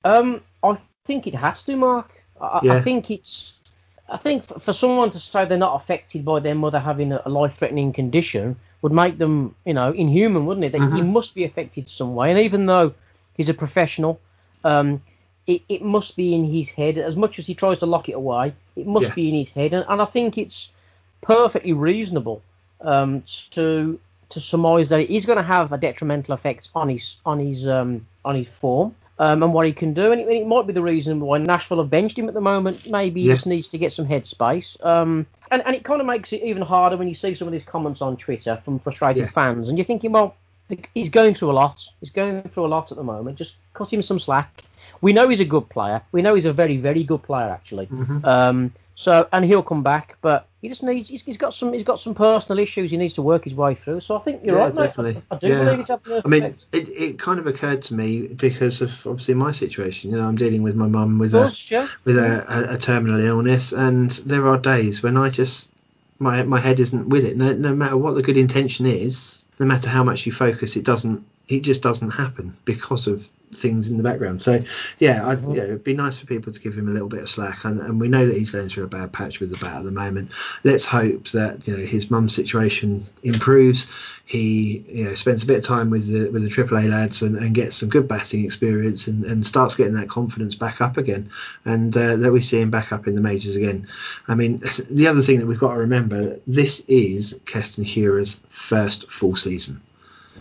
[0.04, 2.12] Um, I think it has to, Mark.
[2.42, 2.74] I, yeah.
[2.74, 3.59] I think it's.
[4.12, 7.94] I think for someone to say they're not affected by their mother having a life-threatening
[7.94, 10.72] condition, would make them, you know, inhuman, wouldn't it?
[10.72, 10.96] That mm-hmm.
[10.98, 12.32] he must be affected some way.
[12.32, 12.94] And even though
[13.36, 14.20] he's a professional,
[14.64, 15.02] um,
[15.48, 16.98] it, it must be in his head.
[16.98, 19.14] As much as he tries to lock it away, it must yeah.
[19.16, 19.74] be in his head.
[19.74, 20.70] And, and I think it's
[21.22, 22.42] perfectly reasonable
[22.82, 27.18] um, to to surmise that it is going to have a detrimental effect on his
[27.26, 30.12] on his um, on his form um, and what he can do.
[30.12, 32.90] And it, it, might be the reason why Nashville have benched him at the moment.
[32.90, 33.36] Maybe he yeah.
[33.36, 34.84] just needs to get some headspace.
[34.84, 37.52] Um, and, and it kind of makes it even harder when you see some of
[37.52, 39.30] these comments on Twitter from frustrated yeah.
[39.30, 40.36] fans, and you're thinking, well,
[40.94, 41.84] he's going through a lot.
[42.00, 43.38] He's going through a lot at the moment.
[43.38, 44.64] Just cut him some slack.
[45.02, 46.02] We know he's a good player.
[46.12, 47.88] We know he's a very, very good player actually.
[47.88, 48.26] Mm-hmm.
[48.26, 51.08] Um, so and he'll come back, but he just needs.
[51.08, 51.72] He's, he's got some.
[51.72, 54.02] He's got some personal issues he needs to work his way through.
[54.02, 55.14] So I think you're yeah, right, definitely.
[55.14, 55.24] Mate.
[55.32, 55.64] I, I do yeah.
[55.64, 59.36] believe it's having I mean, it, it kind of occurred to me because of obviously
[59.36, 60.12] my situation.
[60.12, 61.88] You know, I'm dealing with my mum with course, a yeah.
[62.04, 65.72] with a, a, a, terminal illness, and there are days when I just
[66.20, 67.38] my my head isn't with it.
[67.38, 70.84] No, no matter what the good intention is, no matter how much you focus, it
[70.84, 71.26] doesn't.
[71.50, 74.42] It just doesn't happen because of things in the background.
[74.42, 74.60] So
[75.00, 75.56] yeah, I'd, mm-hmm.
[75.56, 77.66] it'd be nice for people to give him a little bit of slack.
[77.66, 79.84] And, and we know that he's going through a bad patch with the bat at
[79.84, 80.32] the moment.
[80.64, 83.88] Let's hope that you know his mum's situation improves.
[84.26, 87.36] He you know spends a bit of time with the with the AAA lads and,
[87.36, 91.30] and gets some good batting experience and, and starts getting that confidence back up again.
[91.66, 93.88] And uh, that we see him back up in the majors again.
[94.28, 99.12] I mean, the other thing that we've got to remember this is Keston Hiura's first
[99.12, 99.82] full season.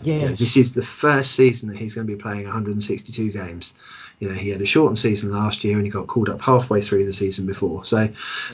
[0.03, 0.27] Yeah.
[0.27, 3.73] this is the first season that he's going to be playing 162 games.
[4.19, 6.81] You know, he had a shortened season last year and he got called up halfway
[6.81, 7.85] through the season before.
[7.85, 8.09] So yeah.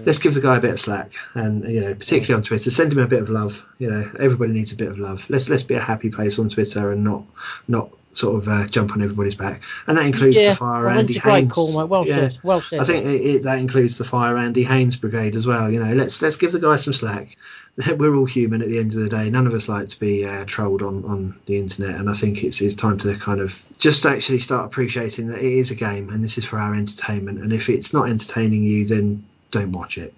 [0.06, 2.38] let's give the guy a bit of slack and you know, particularly yeah.
[2.38, 3.66] on Twitter, send him a bit of love.
[3.80, 5.28] You know, everybody needs a bit of love.
[5.30, 7.24] Let's let's be a happy place on Twitter and not
[7.68, 10.98] not sort of uh, jump on everybody's back, and that includes yeah, the Fire well,
[10.98, 11.52] Andy Haines.
[11.52, 12.30] Call, well yeah.
[12.30, 12.38] said.
[12.44, 12.80] Well said.
[12.80, 15.70] I think it, it, that includes the Fire Andy Haines brigade as well.
[15.70, 17.36] You know, let's let's give the guy some slack.
[17.98, 19.30] we're all human at the end of the day.
[19.30, 22.44] None of us like to be uh, trolled on, on the internet, and I think
[22.44, 26.10] it's, it's time to kind of just actually start appreciating that it is a game
[26.10, 27.40] and this is for our entertainment.
[27.40, 30.14] And if it's not entertaining you, then don't watch it.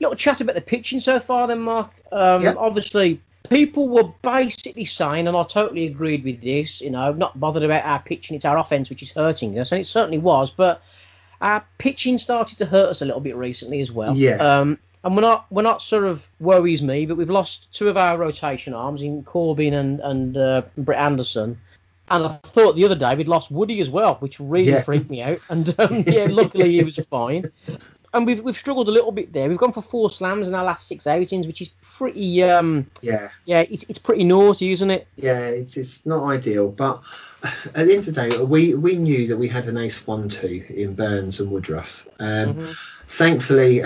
[0.00, 1.90] Little chat about the pitching so far, then, Mark.
[2.10, 2.56] Um, yep.
[2.58, 7.62] Obviously, people were basically saying, and I totally agreed with this, you know, not bothered
[7.62, 10.82] about our pitching, it's our offense which is hurting us, and it certainly was, but
[11.40, 14.16] our pitching started to hurt us a little bit recently as well.
[14.16, 14.36] Yeah.
[14.36, 17.96] Um, and we're not we're not sort of worries me, but we've lost two of
[17.96, 21.58] our rotation arms in Corbin and and uh, Brett Anderson.
[22.08, 24.82] And I thought the other day we'd lost Woody as well, which really yeah.
[24.82, 25.38] freaked me out.
[25.48, 27.50] And um, yeah, luckily he was fine.
[28.14, 29.48] And we've we've struggled a little bit there.
[29.48, 33.28] We've gone for four slams in our last six outings, which is pretty um yeah
[33.44, 35.06] yeah it's, it's pretty naughty, isn't it?
[35.16, 37.02] Yeah, it's it's not ideal, but
[37.42, 40.28] at the end of the day, we we knew that we had an ace one
[40.28, 42.06] two in Burnes and Woodruff.
[42.18, 42.72] Um, mm-hmm.
[43.08, 43.82] Thankfully,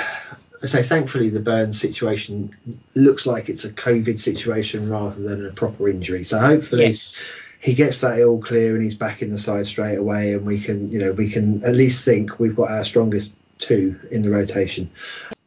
[0.62, 2.56] I say thankfully the burn situation
[2.94, 6.24] looks like it's a COVID situation rather than a proper injury.
[6.24, 7.20] So hopefully yes.
[7.60, 10.60] he gets that all clear and he's back in the side straight away, and we
[10.60, 14.30] can you know we can at least think we've got our strongest two in the
[14.30, 14.90] rotation.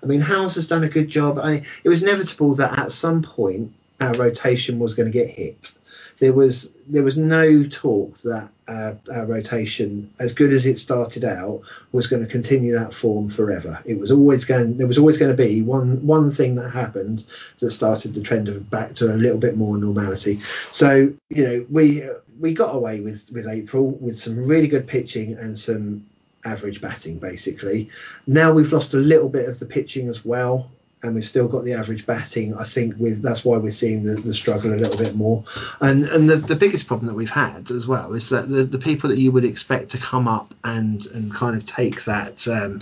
[0.01, 1.39] I mean, Howes has done a good job.
[1.39, 5.73] I, it was inevitable that at some point our rotation was going to get hit
[6.19, 11.23] there was there was no talk that our, our, rotation, as good as it started
[11.23, 13.81] out, was going to continue that form forever.
[13.85, 14.77] It was always going.
[14.77, 17.25] There was always going to be one one thing that happened
[17.59, 20.39] that started the trend of back to a little bit more normality.
[20.71, 22.03] So you know we
[22.39, 26.05] we got away with with April with some really good pitching and some
[26.45, 27.89] average batting basically.
[28.27, 30.69] Now we've lost a little bit of the pitching as well
[31.01, 32.53] and we've still got the average batting.
[32.55, 35.43] I think with that's why we're seeing the, the struggle a little bit more.
[35.79, 38.79] And and the, the biggest problem that we've had as well is that the, the
[38.79, 42.79] people that you would expect to come up and and kind of take that um,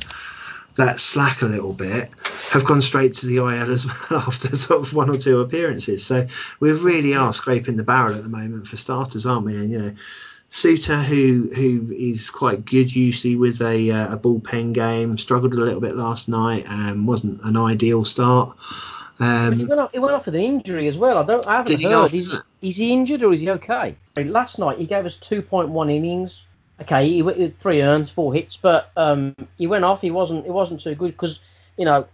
[0.76, 2.10] that slack a little bit
[2.52, 6.06] have gone straight to the IL as well after sort of one or two appearances.
[6.06, 6.28] So
[6.60, 9.56] we really are scraping the barrel at the moment for starters, aren't we?
[9.56, 9.96] And you know
[10.50, 15.58] Suter, who who is quite good usually with a, uh, a bullpen game, struggled a
[15.58, 18.58] little bit last night and wasn't an ideal start.
[19.20, 21.18] Um, he, went off, he went off with an injury as well.
[21.18, 21.46] I don't.
[21.48, 22.14] I haven't heard.
[22.14, 23.96] Is he, is he injured or is he okay?
[24.16, 26.46] Last night he gave us 2.1 innings.
[26.82, 30.02] Okay, he went three earns, four hits, but um, he went off.
[30.02, 30.46] He wasn't.
[30.46, 31.40] It wasn't too good because
[31.76, 32.08] you know,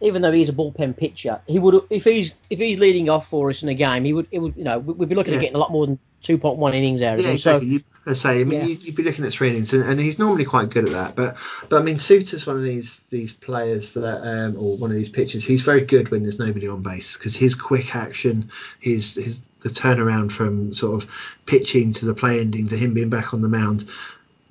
[0.00, 3.50] even though he's a bullpen pitcher, he would if he's if he's leading off for
[3.50, 4.28] us in a game, he would.
[4.30, 4.56] It would.
[4.56, 5.40] You know, we'd be looking yeah.
[5.40, 7.34] at getting a lot more than 2.1 innings out of yeah, him.
[7.34, 7.66] Exactly.
[7.66, 8.66] So, you, I say, I mean, yeah.
[8.66, 11.16] you, would be looking at three innings, and, and, he's normally quite good at that.
[11.16, 11.36] But,
[11.68, 15.10] but I mean, Suter's one of these these players that, um, or one of these
[15.10, 15.44] pitchers.
[15.44, 19.68] He's very good when there's nobody on base because his quick action, his his the
[19.68, 23.48] turnaround from sort of pitching to the play ending to him being back on the
[23.48, 23.84] mound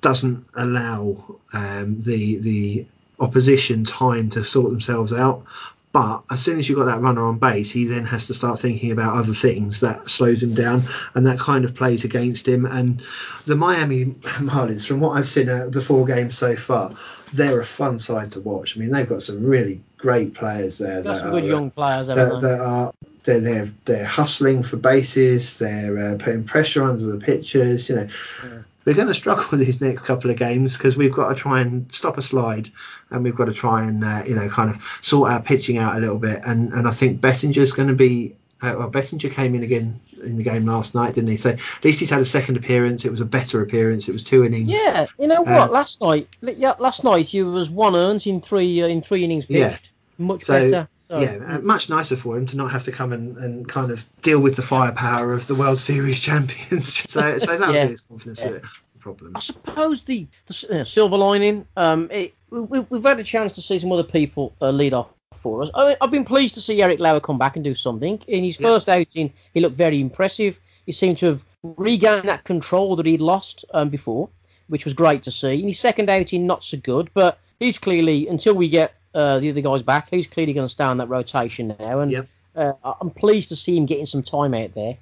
[0.00, 2.86] doesn't allow um, the the
[3.18, 5.44] opposition time to sort themselves out.
[5.92, 8.60] But as soon as you've got that runner on base, he then has to start
[8.60, 12.64] thinking about other things that slows him down, and that kind of plays against him.
[12.64, 13.02] And
[13.46, 14.04] the Miami
[14.38, 16.92] Marlins, from what I've seen out of the four games so far,
[17.32, 18.76] they're a fun side to watch.
[18.76, 21.02] I mean, they've got some really great players there.
[21.02, 22.92] Got some good young players that, that, are
[23.24, 25.58] they're, they're they're hustling for bases.
[25.58, 27.88] They're uh, putting pressure under the pitchers.
[27.88, 28.08] You know,
[28.44, 31.34] yeah we're going to struggle with these next couple of games because we've got to
[31.34, 32.70] try and stop a slide
[33.10, 35.96] and we've got to try and uh, you know kind of sort our pitching out
[35.96, 36.40] a little bit.
[36.44, 40.36] And and I think Bettinger's going to be uh, well Bettinger came in again in
[40.36, 41.36] the game last night didn't he?
[41.36, 43.04] So at least he's had a second appearance.
[43.04, 44.08] It was a better appearance.
[44.08, 44.68] It was two innings.
[44.68, 45.68] Yeah you know what?
[45.68, 49.24] Uh, last night yeah last night he was one earned in three uh, in three
[49.24, 49.58] innings pitched.
[49.58, 49.76] Yeah.
[50.18, 53.12] much so, better so, yeah, uh, much nicer for him to not have to come
[53.12, 56.94] and, and kind of deal with the firepower of the World Series champions.
[57.10, 57.82] so, so that yeah.
[57.82, 58.40] was his confidence.
[58.40, 58.58] Yeah.
[59.00, 59.32] Problem.
[59.34, 61.66] I suppose the, the uh, silver lining.
[61.74, 65.08] Um, it, we, have had a chance to see some other people uh, lead off
[65.34, 65.70] for us.
[65.74, 68.22] I, have been pleased to see Eric Lauer come back and do something.
[68.28, 70.60] In his first outing, he looked very impressive.
[70.84, 74.28] He seemed to have regained that control that he'd lost um, before,
[74.68, 75.60] which was great to see.
[75.60, 79.50] In his second outing, not so good, but he's clearly until we get uh, the
[79.50, 82.26] other guys back, he's clearly going to stay on that rotation now, and Yep.
[82.56, 84.96] uh, I'm pleased to see him getting some time out there.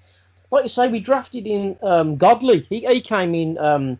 [0.51, 2.61] Like you say, we drafted in um, Godley.
[2.71, 3.59] He, he came in.
[3.59, 3.99] Um,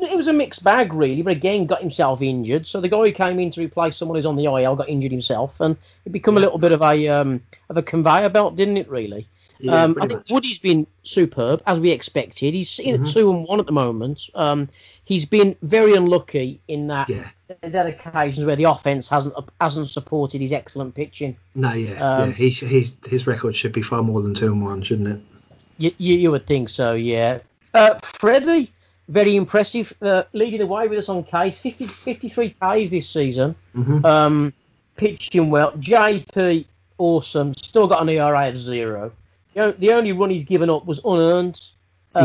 [0.00, 2.66] it was a mixed bag, really, but again, got himself injured.
[2.66, 5.10] So the guy who came in to replace someone who's on the IL got injured
[5.12, 8.76] himself, and it became a little bit of a um, of a conveyor belt, didn't
[8.76, 8.88] it?
[8.90, 9.26] Really.
[9.60, 10.30] Yeah, um, I think much.
[10.30, 12.52] Woody's been superb as we expected.
[12.54, 13.08] He's sitting Mhm.
[13.08, 14.28] at two and one at the moment.
[14.34, 14.68] Um,
[15.04, 17.28] he's been very unlucky in that Yeah.
[17.60, 21.36] There's had occasions where the offense hasn't hasn't supported his excellent pitching.
[21.54, 22.34] No, yeah, Um, yeah.
[22.34, 25.20] He, he's, his record should be far more than two and one, shouldn't it?
[25.78, 27.38] You, you, you would think so, yeah.
[27.72, 28.70] Uh, Freddie,
[29.08, 31.58] very impressive, uh, leading the way with us on case.
[31.60, 33.54] 50, 53 Ks this season.
[33.74, 34.52] hmm Um,
[34.96, 35.72] pitching well.
[35.72, 36.64] JP,
[36.98, 37.54] awesome.
[37.54, 39.12] Still got an ERA of zero.
[39.54, 41.60] The only run he's given up was unearned.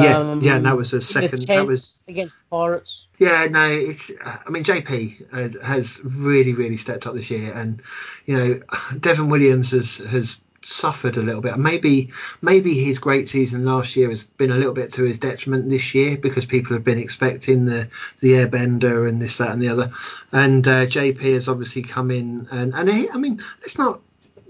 [0.01, 0.55] Yeah, Um, yeah.
[0.55, 1.47] And that was a the second.
[1.47, 3.07] That was against the Pirates.
[3.19, 4.11] Yeah, no, it's.
[4.23, 7.81] I mean, JP uh, has really, really stepped up this year, and
[8.25, 8.61] you know,
[8.99, 11.57] Devin Williams has has suffered a little bit.
[11.57, 15.69] Maybe, maybe his great season last year has been a little bit to his detriment
[15.69, 19.69] this year because people have been expecting the the airbender and this, that, and the
[19.69, 19.91] other.
[20.31, 24.01] And uh, JP has obviously come in, and and he, I mean, let's not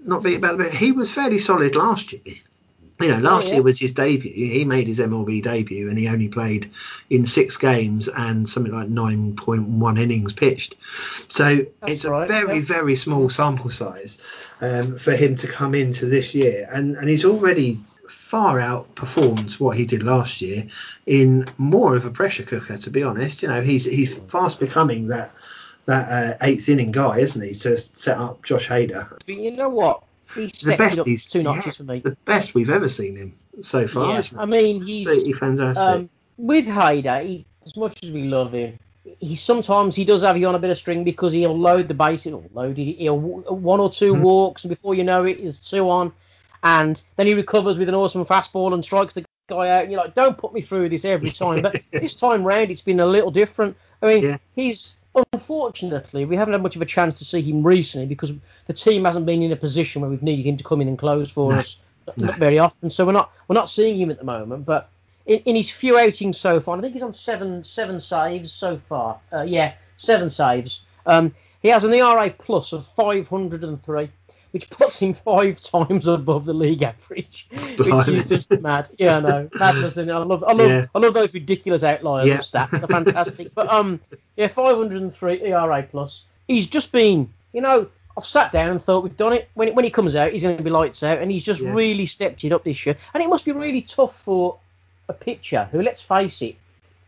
[0.05, 0.73] not beat about it.
[0.73, 2.35] He was fairly solid last year.
[3.01, 3.53] You know, last yeah.
[3.53, 4.31] year was his debut.
[4.31, 6.71] He made his MLB debut, and he only played
[7.09, 10.75] in six games and something like 9.1 innings pitched.
[11.31, 12.61] So it's a very, yeah.
[12.63, 14.19] very small sample size
[14.61, 19.75] um, for him to come into this year, and and he's already far outperformed what
[19.75, 20.65] he did last year
[21.05, 22.77] in more of a pressure cooker.
[22.77, 25.33] To be honest, you know, he's he's fast becoming that
[25.85, 29.09] that uh, eighth inning guy, isn't he, to set up Josh Hader.
[29.09, 30.03] But you know what?
[30.35, 31.99] He The best he's two yeah, for me.
[31.99, 34.11] the best we've ever seen him so far.
[34.13, 35.87] Yeah, isn't I mean, he's Absolutely fantastic.
[35.95, 37.25] um, with Hader.
[37.25, 38.79] He, as much as we love him,
[39.19, 41.93] he sometimes he does have you on a bit of string because he'll load the
[41.93, 44.21] bases, or load it, he'll one or 2 Mhm.
[44.21, 46.11] walks, and before you know it, he's two on,
[46.63, 49.83] and then he recovers with an awesome fastball and strikes the guy out.
[49.83, 51.61] And you're like, don't put me through this every time.
[51.61, 53.75] But this time round, it's been a little different.
[54.01, 54.37] I mean, Yeah.
[54.55, 54.95] he's
[55.31, 58.31] unfortunately we haven't had much of a chance to see him recently because
[58.67, 60.97] the team hasn't been in a position where we've needed him to come in and
[60.97, 61.59] close for No.
[61.59, 61.77] us
[62.17, 62.89] not very often.
[62.89, 64.89] So we're not we're not seeing him at the moment, but
[65.25, 68.79] in, in his few outings so far, I think he's on seven seven saves so
[68.89, 69.19] far.
[69.31, 70.81] Uh, yeah, seven saves.
[71.05, 74.09] Um, he has an ERA plus of 503,
[74.53, 78.87] which puts him five times above the league average, which is just mad.
[78.97, 79.97] Yeah, I know, madness.
[79.97, 80.85] And I love, I love, Yeah.
[80.93, 82.35] I love those ridiculous outliers Yeah.
[82.35, 82.69] of stats.
[82.69, 83.53] They're fantastic.
[83.55, 83.99] but um,
[84.37, 86.23] yeah, 503 ERA plus.
[86.47, 87.87] He's just been, you know.
[88.15, 89.49] I've sat down and thought we've done it.
[89.55, 91.73] When, when he comes out, he's going to be lights out, and he's just Yeah.
[91.73, 92.95] really stepped it up this year.
[93.15, 94.59] And it must be really tough for
[95.09, 96.55] a pitcher who, let's face it,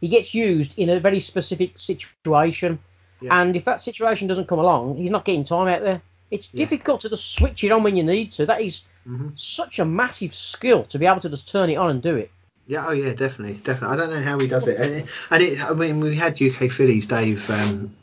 [0.01, 2.79] he gets used in a very specific situation.
[3.21, 3.39] Yeah.
[3.39, 6.01] And if that situation doesn't come along, he's not getting time out there.
[6.36, 6.65] It's Yeah.
[6.65, 8.45] difficult to just switch it on when you need to.
[8.45, 9.32] That is Mhm.
[9.39, 12.30] such a massive skill to be able to just turn it on and do it.
[12.67, 13.95] Yeah, oh yeah, definitely, definitely.
[13.95, 16.41] I don't know how he does it, and it, and it I mean, we had
[16.41, 17.93] UK Phillies Dave um,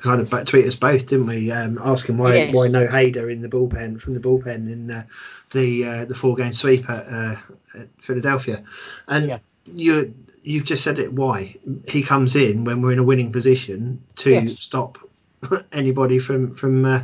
[0.00, 1.50] kind of tweet us both, didn't we?
[1.50, 2.54] Um, asking why Yes.
[2.54, 5.02] why no Hader in the bullpen from the bullpen in uh,
[5.50, 7.36] the uh, the four game sweep at, uh,
[7.78, 8.62] at Philadelphia,
[9.08, 9.38] and Yeah.
[9.66, 11.12] you you've just said it.
[11.12, 11.56] Why
[11.88, 14.60] he comes in when we're in a winning position to Yes.
[14.60, 14.98] stop
[15.72, 17.02] anybody from from uh,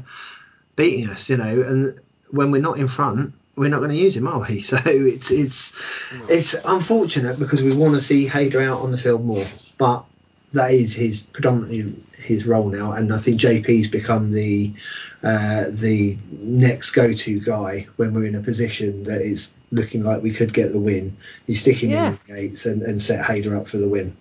[0.80, 3.34] beating us, you know, and when we're not in front.
[3.56, 4.62] We're not going to use him, are we?
[4.70, 5.72] So it's it's
[6.30, 9.44] it's unfortunate because we want to see Hader out on the field more,
[9.76, 10.06] but
[10.52, 14.72] that is his predominantly his role now, and I think JP's become the
[15.22, 20.32] uh, the next go-to guy when we're in a position that is looking like we
[20.32, 21.16] could get the win.
[21.46, 22.10] He's sticking Yeah.
[22.12, 24.16] in the eighth and, and set Hader up for the win.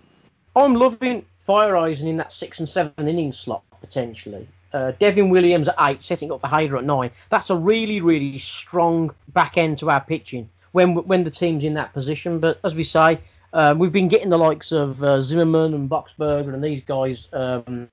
[0.56, 4.48] I'm loving Fire Eyes in that six and seven inning slot potentially.
[4.74, 7.12] Uh, Devin Williams at eight, setting up for Hader at nine.
[7.30, 11.74] That's a really, really strong back end to our pitching when when the team's in
[11.76, 12.40] that position.
[12.40, 13.20] But as we say,
[13.54, 17.90] um, we've been getting the likes of uh, Zimmermann and Boxberger and these guys um,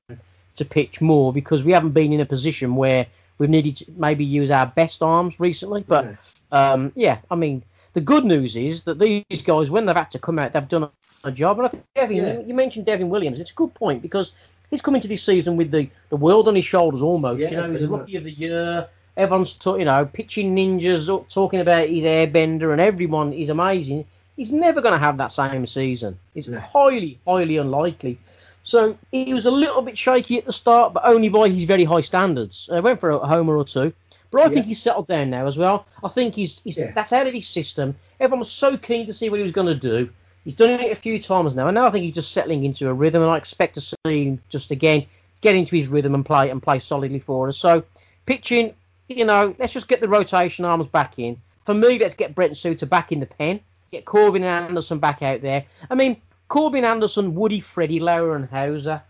[0.57, 3.07] to pitch more because we haven't been in a position where
[3.39, 5.83] we've needed to maybe use our best arms recently.
[5.87, 6.73] But Yeah.
[6.73, 7.63] um, yeah, I mean,
[7.95, 10.85] the good news is that these guys, when they've had to come out, they've done
[10.85, 10.91] a,
[11.25, 11.59] a job.
[11.59, 12.41] And I think Devin, Yeah.
[12.41, 13.41] you mentioned Devin Williams.
[13.41, 14.33] It's a good point because
[14.71, 17.41] he's coming to this season with the, the world on his shoulders almost.
[17.41, 18.01] Yeah, you know, he's the much.
[18.01, 18.89] rookie of the year.
[19.17, 24.05] Everyone's, you know, pitching ninjas, up- talking about his airbender, and everyone is amazing.
[24.37, 26.19] He's never going to have that same season.
[26.35, 28.19] It's highly, highly unlikely.
[28.65, 31.85] So he was a little bit shaky at the start, but only by his very
[31.85, 32.69] high standards.
[32.71, 33.93] Uh, went for a homer or two,
[34.31, 34.49] but I Yeah.
[34.51, 35.87] think he's settled down now as well.
[36.05, 37.95] I think he's, he's that's out of his system.
[38.21, 40.11] Everyone was so keen to see what he was going to do.
[40.47, 42.89] He's done it a few times now, and now I think he's just settling into
[42.89, 45.05] a rhythm, and I expect to see him just again
[45.41, 47.59] get into his rhythm and play and play solidly for us.
[47.59, 47.83] So
[48.27, 48.73] pitching,
[49.09, 51.37] you know, let's just get the rotation arms back in.
[51.65, 53.59] For me, let's get Brent Suter back in the pen.
[53.91, 55.65] Get Corbin and Anderson back out there.
[55.91, 59.03] I mean, Corbin Anderson, Woody, Freddie, Lauer, and Houser.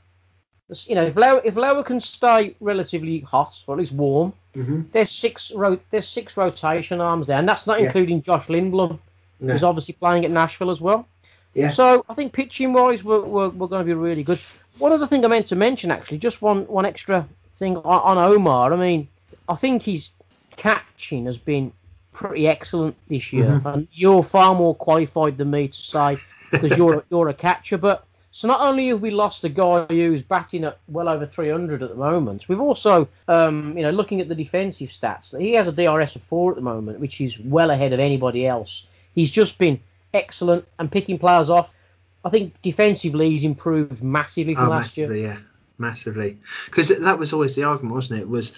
[0.86, 4.84] You know, if Lauer, if can stay relatively hot or at least warm, mm-hmm.
[4.90, 7.86] there's six ro- there's six rotation arms there, and that's not yeah.
[7.86, 8.98] including Josh Lindblom,
[9.38, 9.52] no.
[9.52, 11.06] who's obviously playing at Nashville as well.
[11.56, 11.70] Yeah.
[11.70, 14.38] So I think pitching wise, we're, we're, we're going to be really good.
[14.78, 17.26] One other thing I meant to mention actually, just one one extra
[17.56, 18.74] thing on, on Omar.
[18.74, 19.08] I mean,
[19.48, 20.10] I think his
[20.56, 21.72] catching has been
[22.12, 23.68] pretty excellent this year, mm-hmm.
[23.68, 26.18] and you're far more qualified than me to say
[26.50, 27.78] because you're you're a catcher.
[27.78, 31.82] But so not only have we lost a guy who's batting at well over 300
[31.82, 35.68] at the moment, we've also, um, you know, looking at the defensive stats, he has
[35.68, 38.86] a DRS of four at the moment, which is well ahead of anybody else.
[39.14, 39.80] He's just been
[40.12, 41.72] excellent and picking players off.
[42.24, 45.28] I think defensively he's improved massively from oh, last massively, year.
[45.28, 45.38] Yeah,
[45.78, 46.38] massively.
[46.66, 48.28] Because that was always the argument, wasn't it?
[48.28, 48.52] Was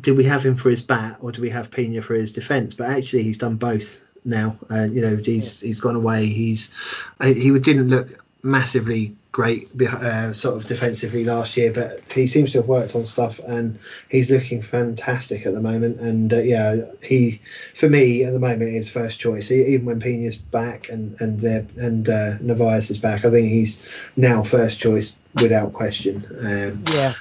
[0.00, 2.74] do we have him for his bat or do we have Piña for his defence?
[2.74, 4.56] But actually, he's done both now.
[4.70, 5.66] Uh, you know, he's yeah.
[5.66, 6.26] he's gone away.
[6.26, 6.70] He's
[7.22, 12.58] he didn't look massively great uh, sort of defensively last year, but he seems to
[12.58, 13.78] have worked on stuff and
[14.08, 15.98] he's looking fantastic at the moment.
[15.98, 17.40] And uh, yeah, he
[17.74, 19.50] for me at the moment is first choice.
[19.50, 24.12] Even when Piña's back and and there and uh, Narvaez is back, I think he's
[24.16, 26.24] now first choice without question.
[26.40, 27.14] Um, yeah.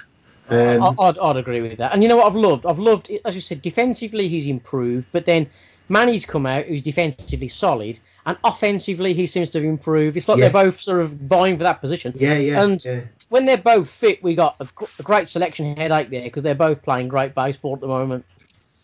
[0.50, 1.94] Um, I'd, I'd agree with that.
[1.94, 2.66] And you know what I've loved?
[2.66, 5.50] I've loved, as you said, defensively he's improved, but then
[5.90, 10.18] Manny's come out who's defensively solid, and offensively he seems to have improved.
[10.18, 10.50] It's like yeah.
[10.50, 12.14] they're both sort of vying for that position.
[12.16, 12.64] Yeah, yeah.
[12.64, 13.02] And yeah.
[13.30, 14.68] when they're both fit, we got a,
[15.00, 18.26] a great selection headache there because they're both playing great baseball at the moment.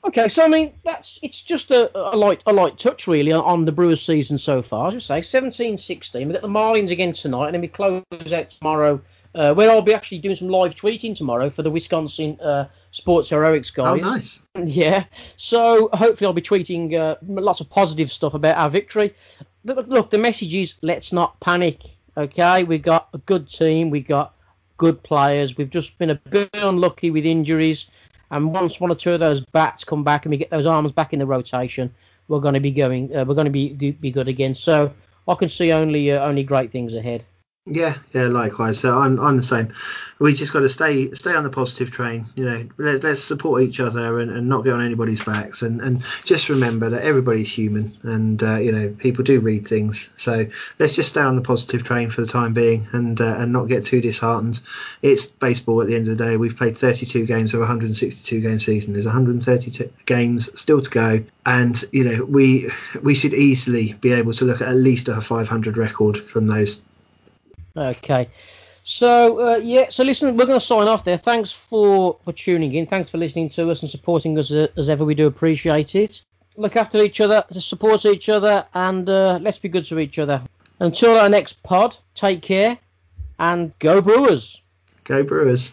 [0.05, 3.65] Okay, so I mean that's it's just a, a light a light touch really on
[3.65, 4.87] the Brewers season so far.
[4.87, 6.15] As I say, 17-16.
[6.15, 9.01] We've got the Marlins again tonight, and then we close out tomorrow
[9.35, 13.29] uh, where I'll be actually doing some live tweeting tomorrow for the Wisconsin uh, Sports
[13.29, 14.01] Heroics guys.
[14.01, 14.41] Oh, nice.
[14.65, 15.05] Yeah.
[15.37, 19.15] So hopefully I'll be tweeting uh, lots of positive stuff about our victory.
[19.63, 21.81] But look, the message is let's not panic.
[22.17, 23.89] Okay, we've got a good team.
[23.89, 24.33] We've got
[24.77, 25.57] good players.
[25.57, 27.87] We've just been a bit unlucky with injuries.
[28.31, 30.91] And once one or two of those bats come back and we get those arms
[30.91, 31.93] back in the rotation,
[32.27, 33.15] we're going to be going.
[33.15, 34.55] Uh, we're going to be be good again.
[34.55, 34.91] So
[35.27, 37.23] I can see only uh, only great things ahead.
[37.66, 38.80] Yeah, yeah, likewise.
[38.80, 39.72] So I'm I'm the same.
[40.18, 42.26] We just got to stay stay on the positive train.
[42.36, 45.62] You know, let, us support each other and, and not get on anybody's backs.
[45.62, 50.10] And, and just remember that everybody's human, and uh, you know people do read things.
[50.16, 50.47] So
[50.80, 53.68] let's just stay on the positive train for the time being, and uh, and not
[53.68, 54.62] get too disheartened.
[55.03, 56.38] It's baseball at the end of the day.
[56.38, 58.93] We've played 32 games of 162 game season.
[58.93, 62.70] There's 132 games still to go, and you know we
[63.03, 66.82] we should easily be able to look at at least a 500 record from those
[67.80, 68.30] Okay.
[68.84, 71.17] So uh, yeah, so listen, we're going to sign off there.
[71.17, 72.88] Thanks for for tuning in.
[72.88, 75.05] Thanks for listening to us and supporting us uh, as ever.
[75.05, 76.23] We do appreciate it.
[76.57, 80.41] Look after each other, support each other, and uh, let's be good to each other.
[80.80, 82.77] Until our next pod, take care
[83.38, 84.61] and go Brewers.
[85.03, 85.71] Go Brewers.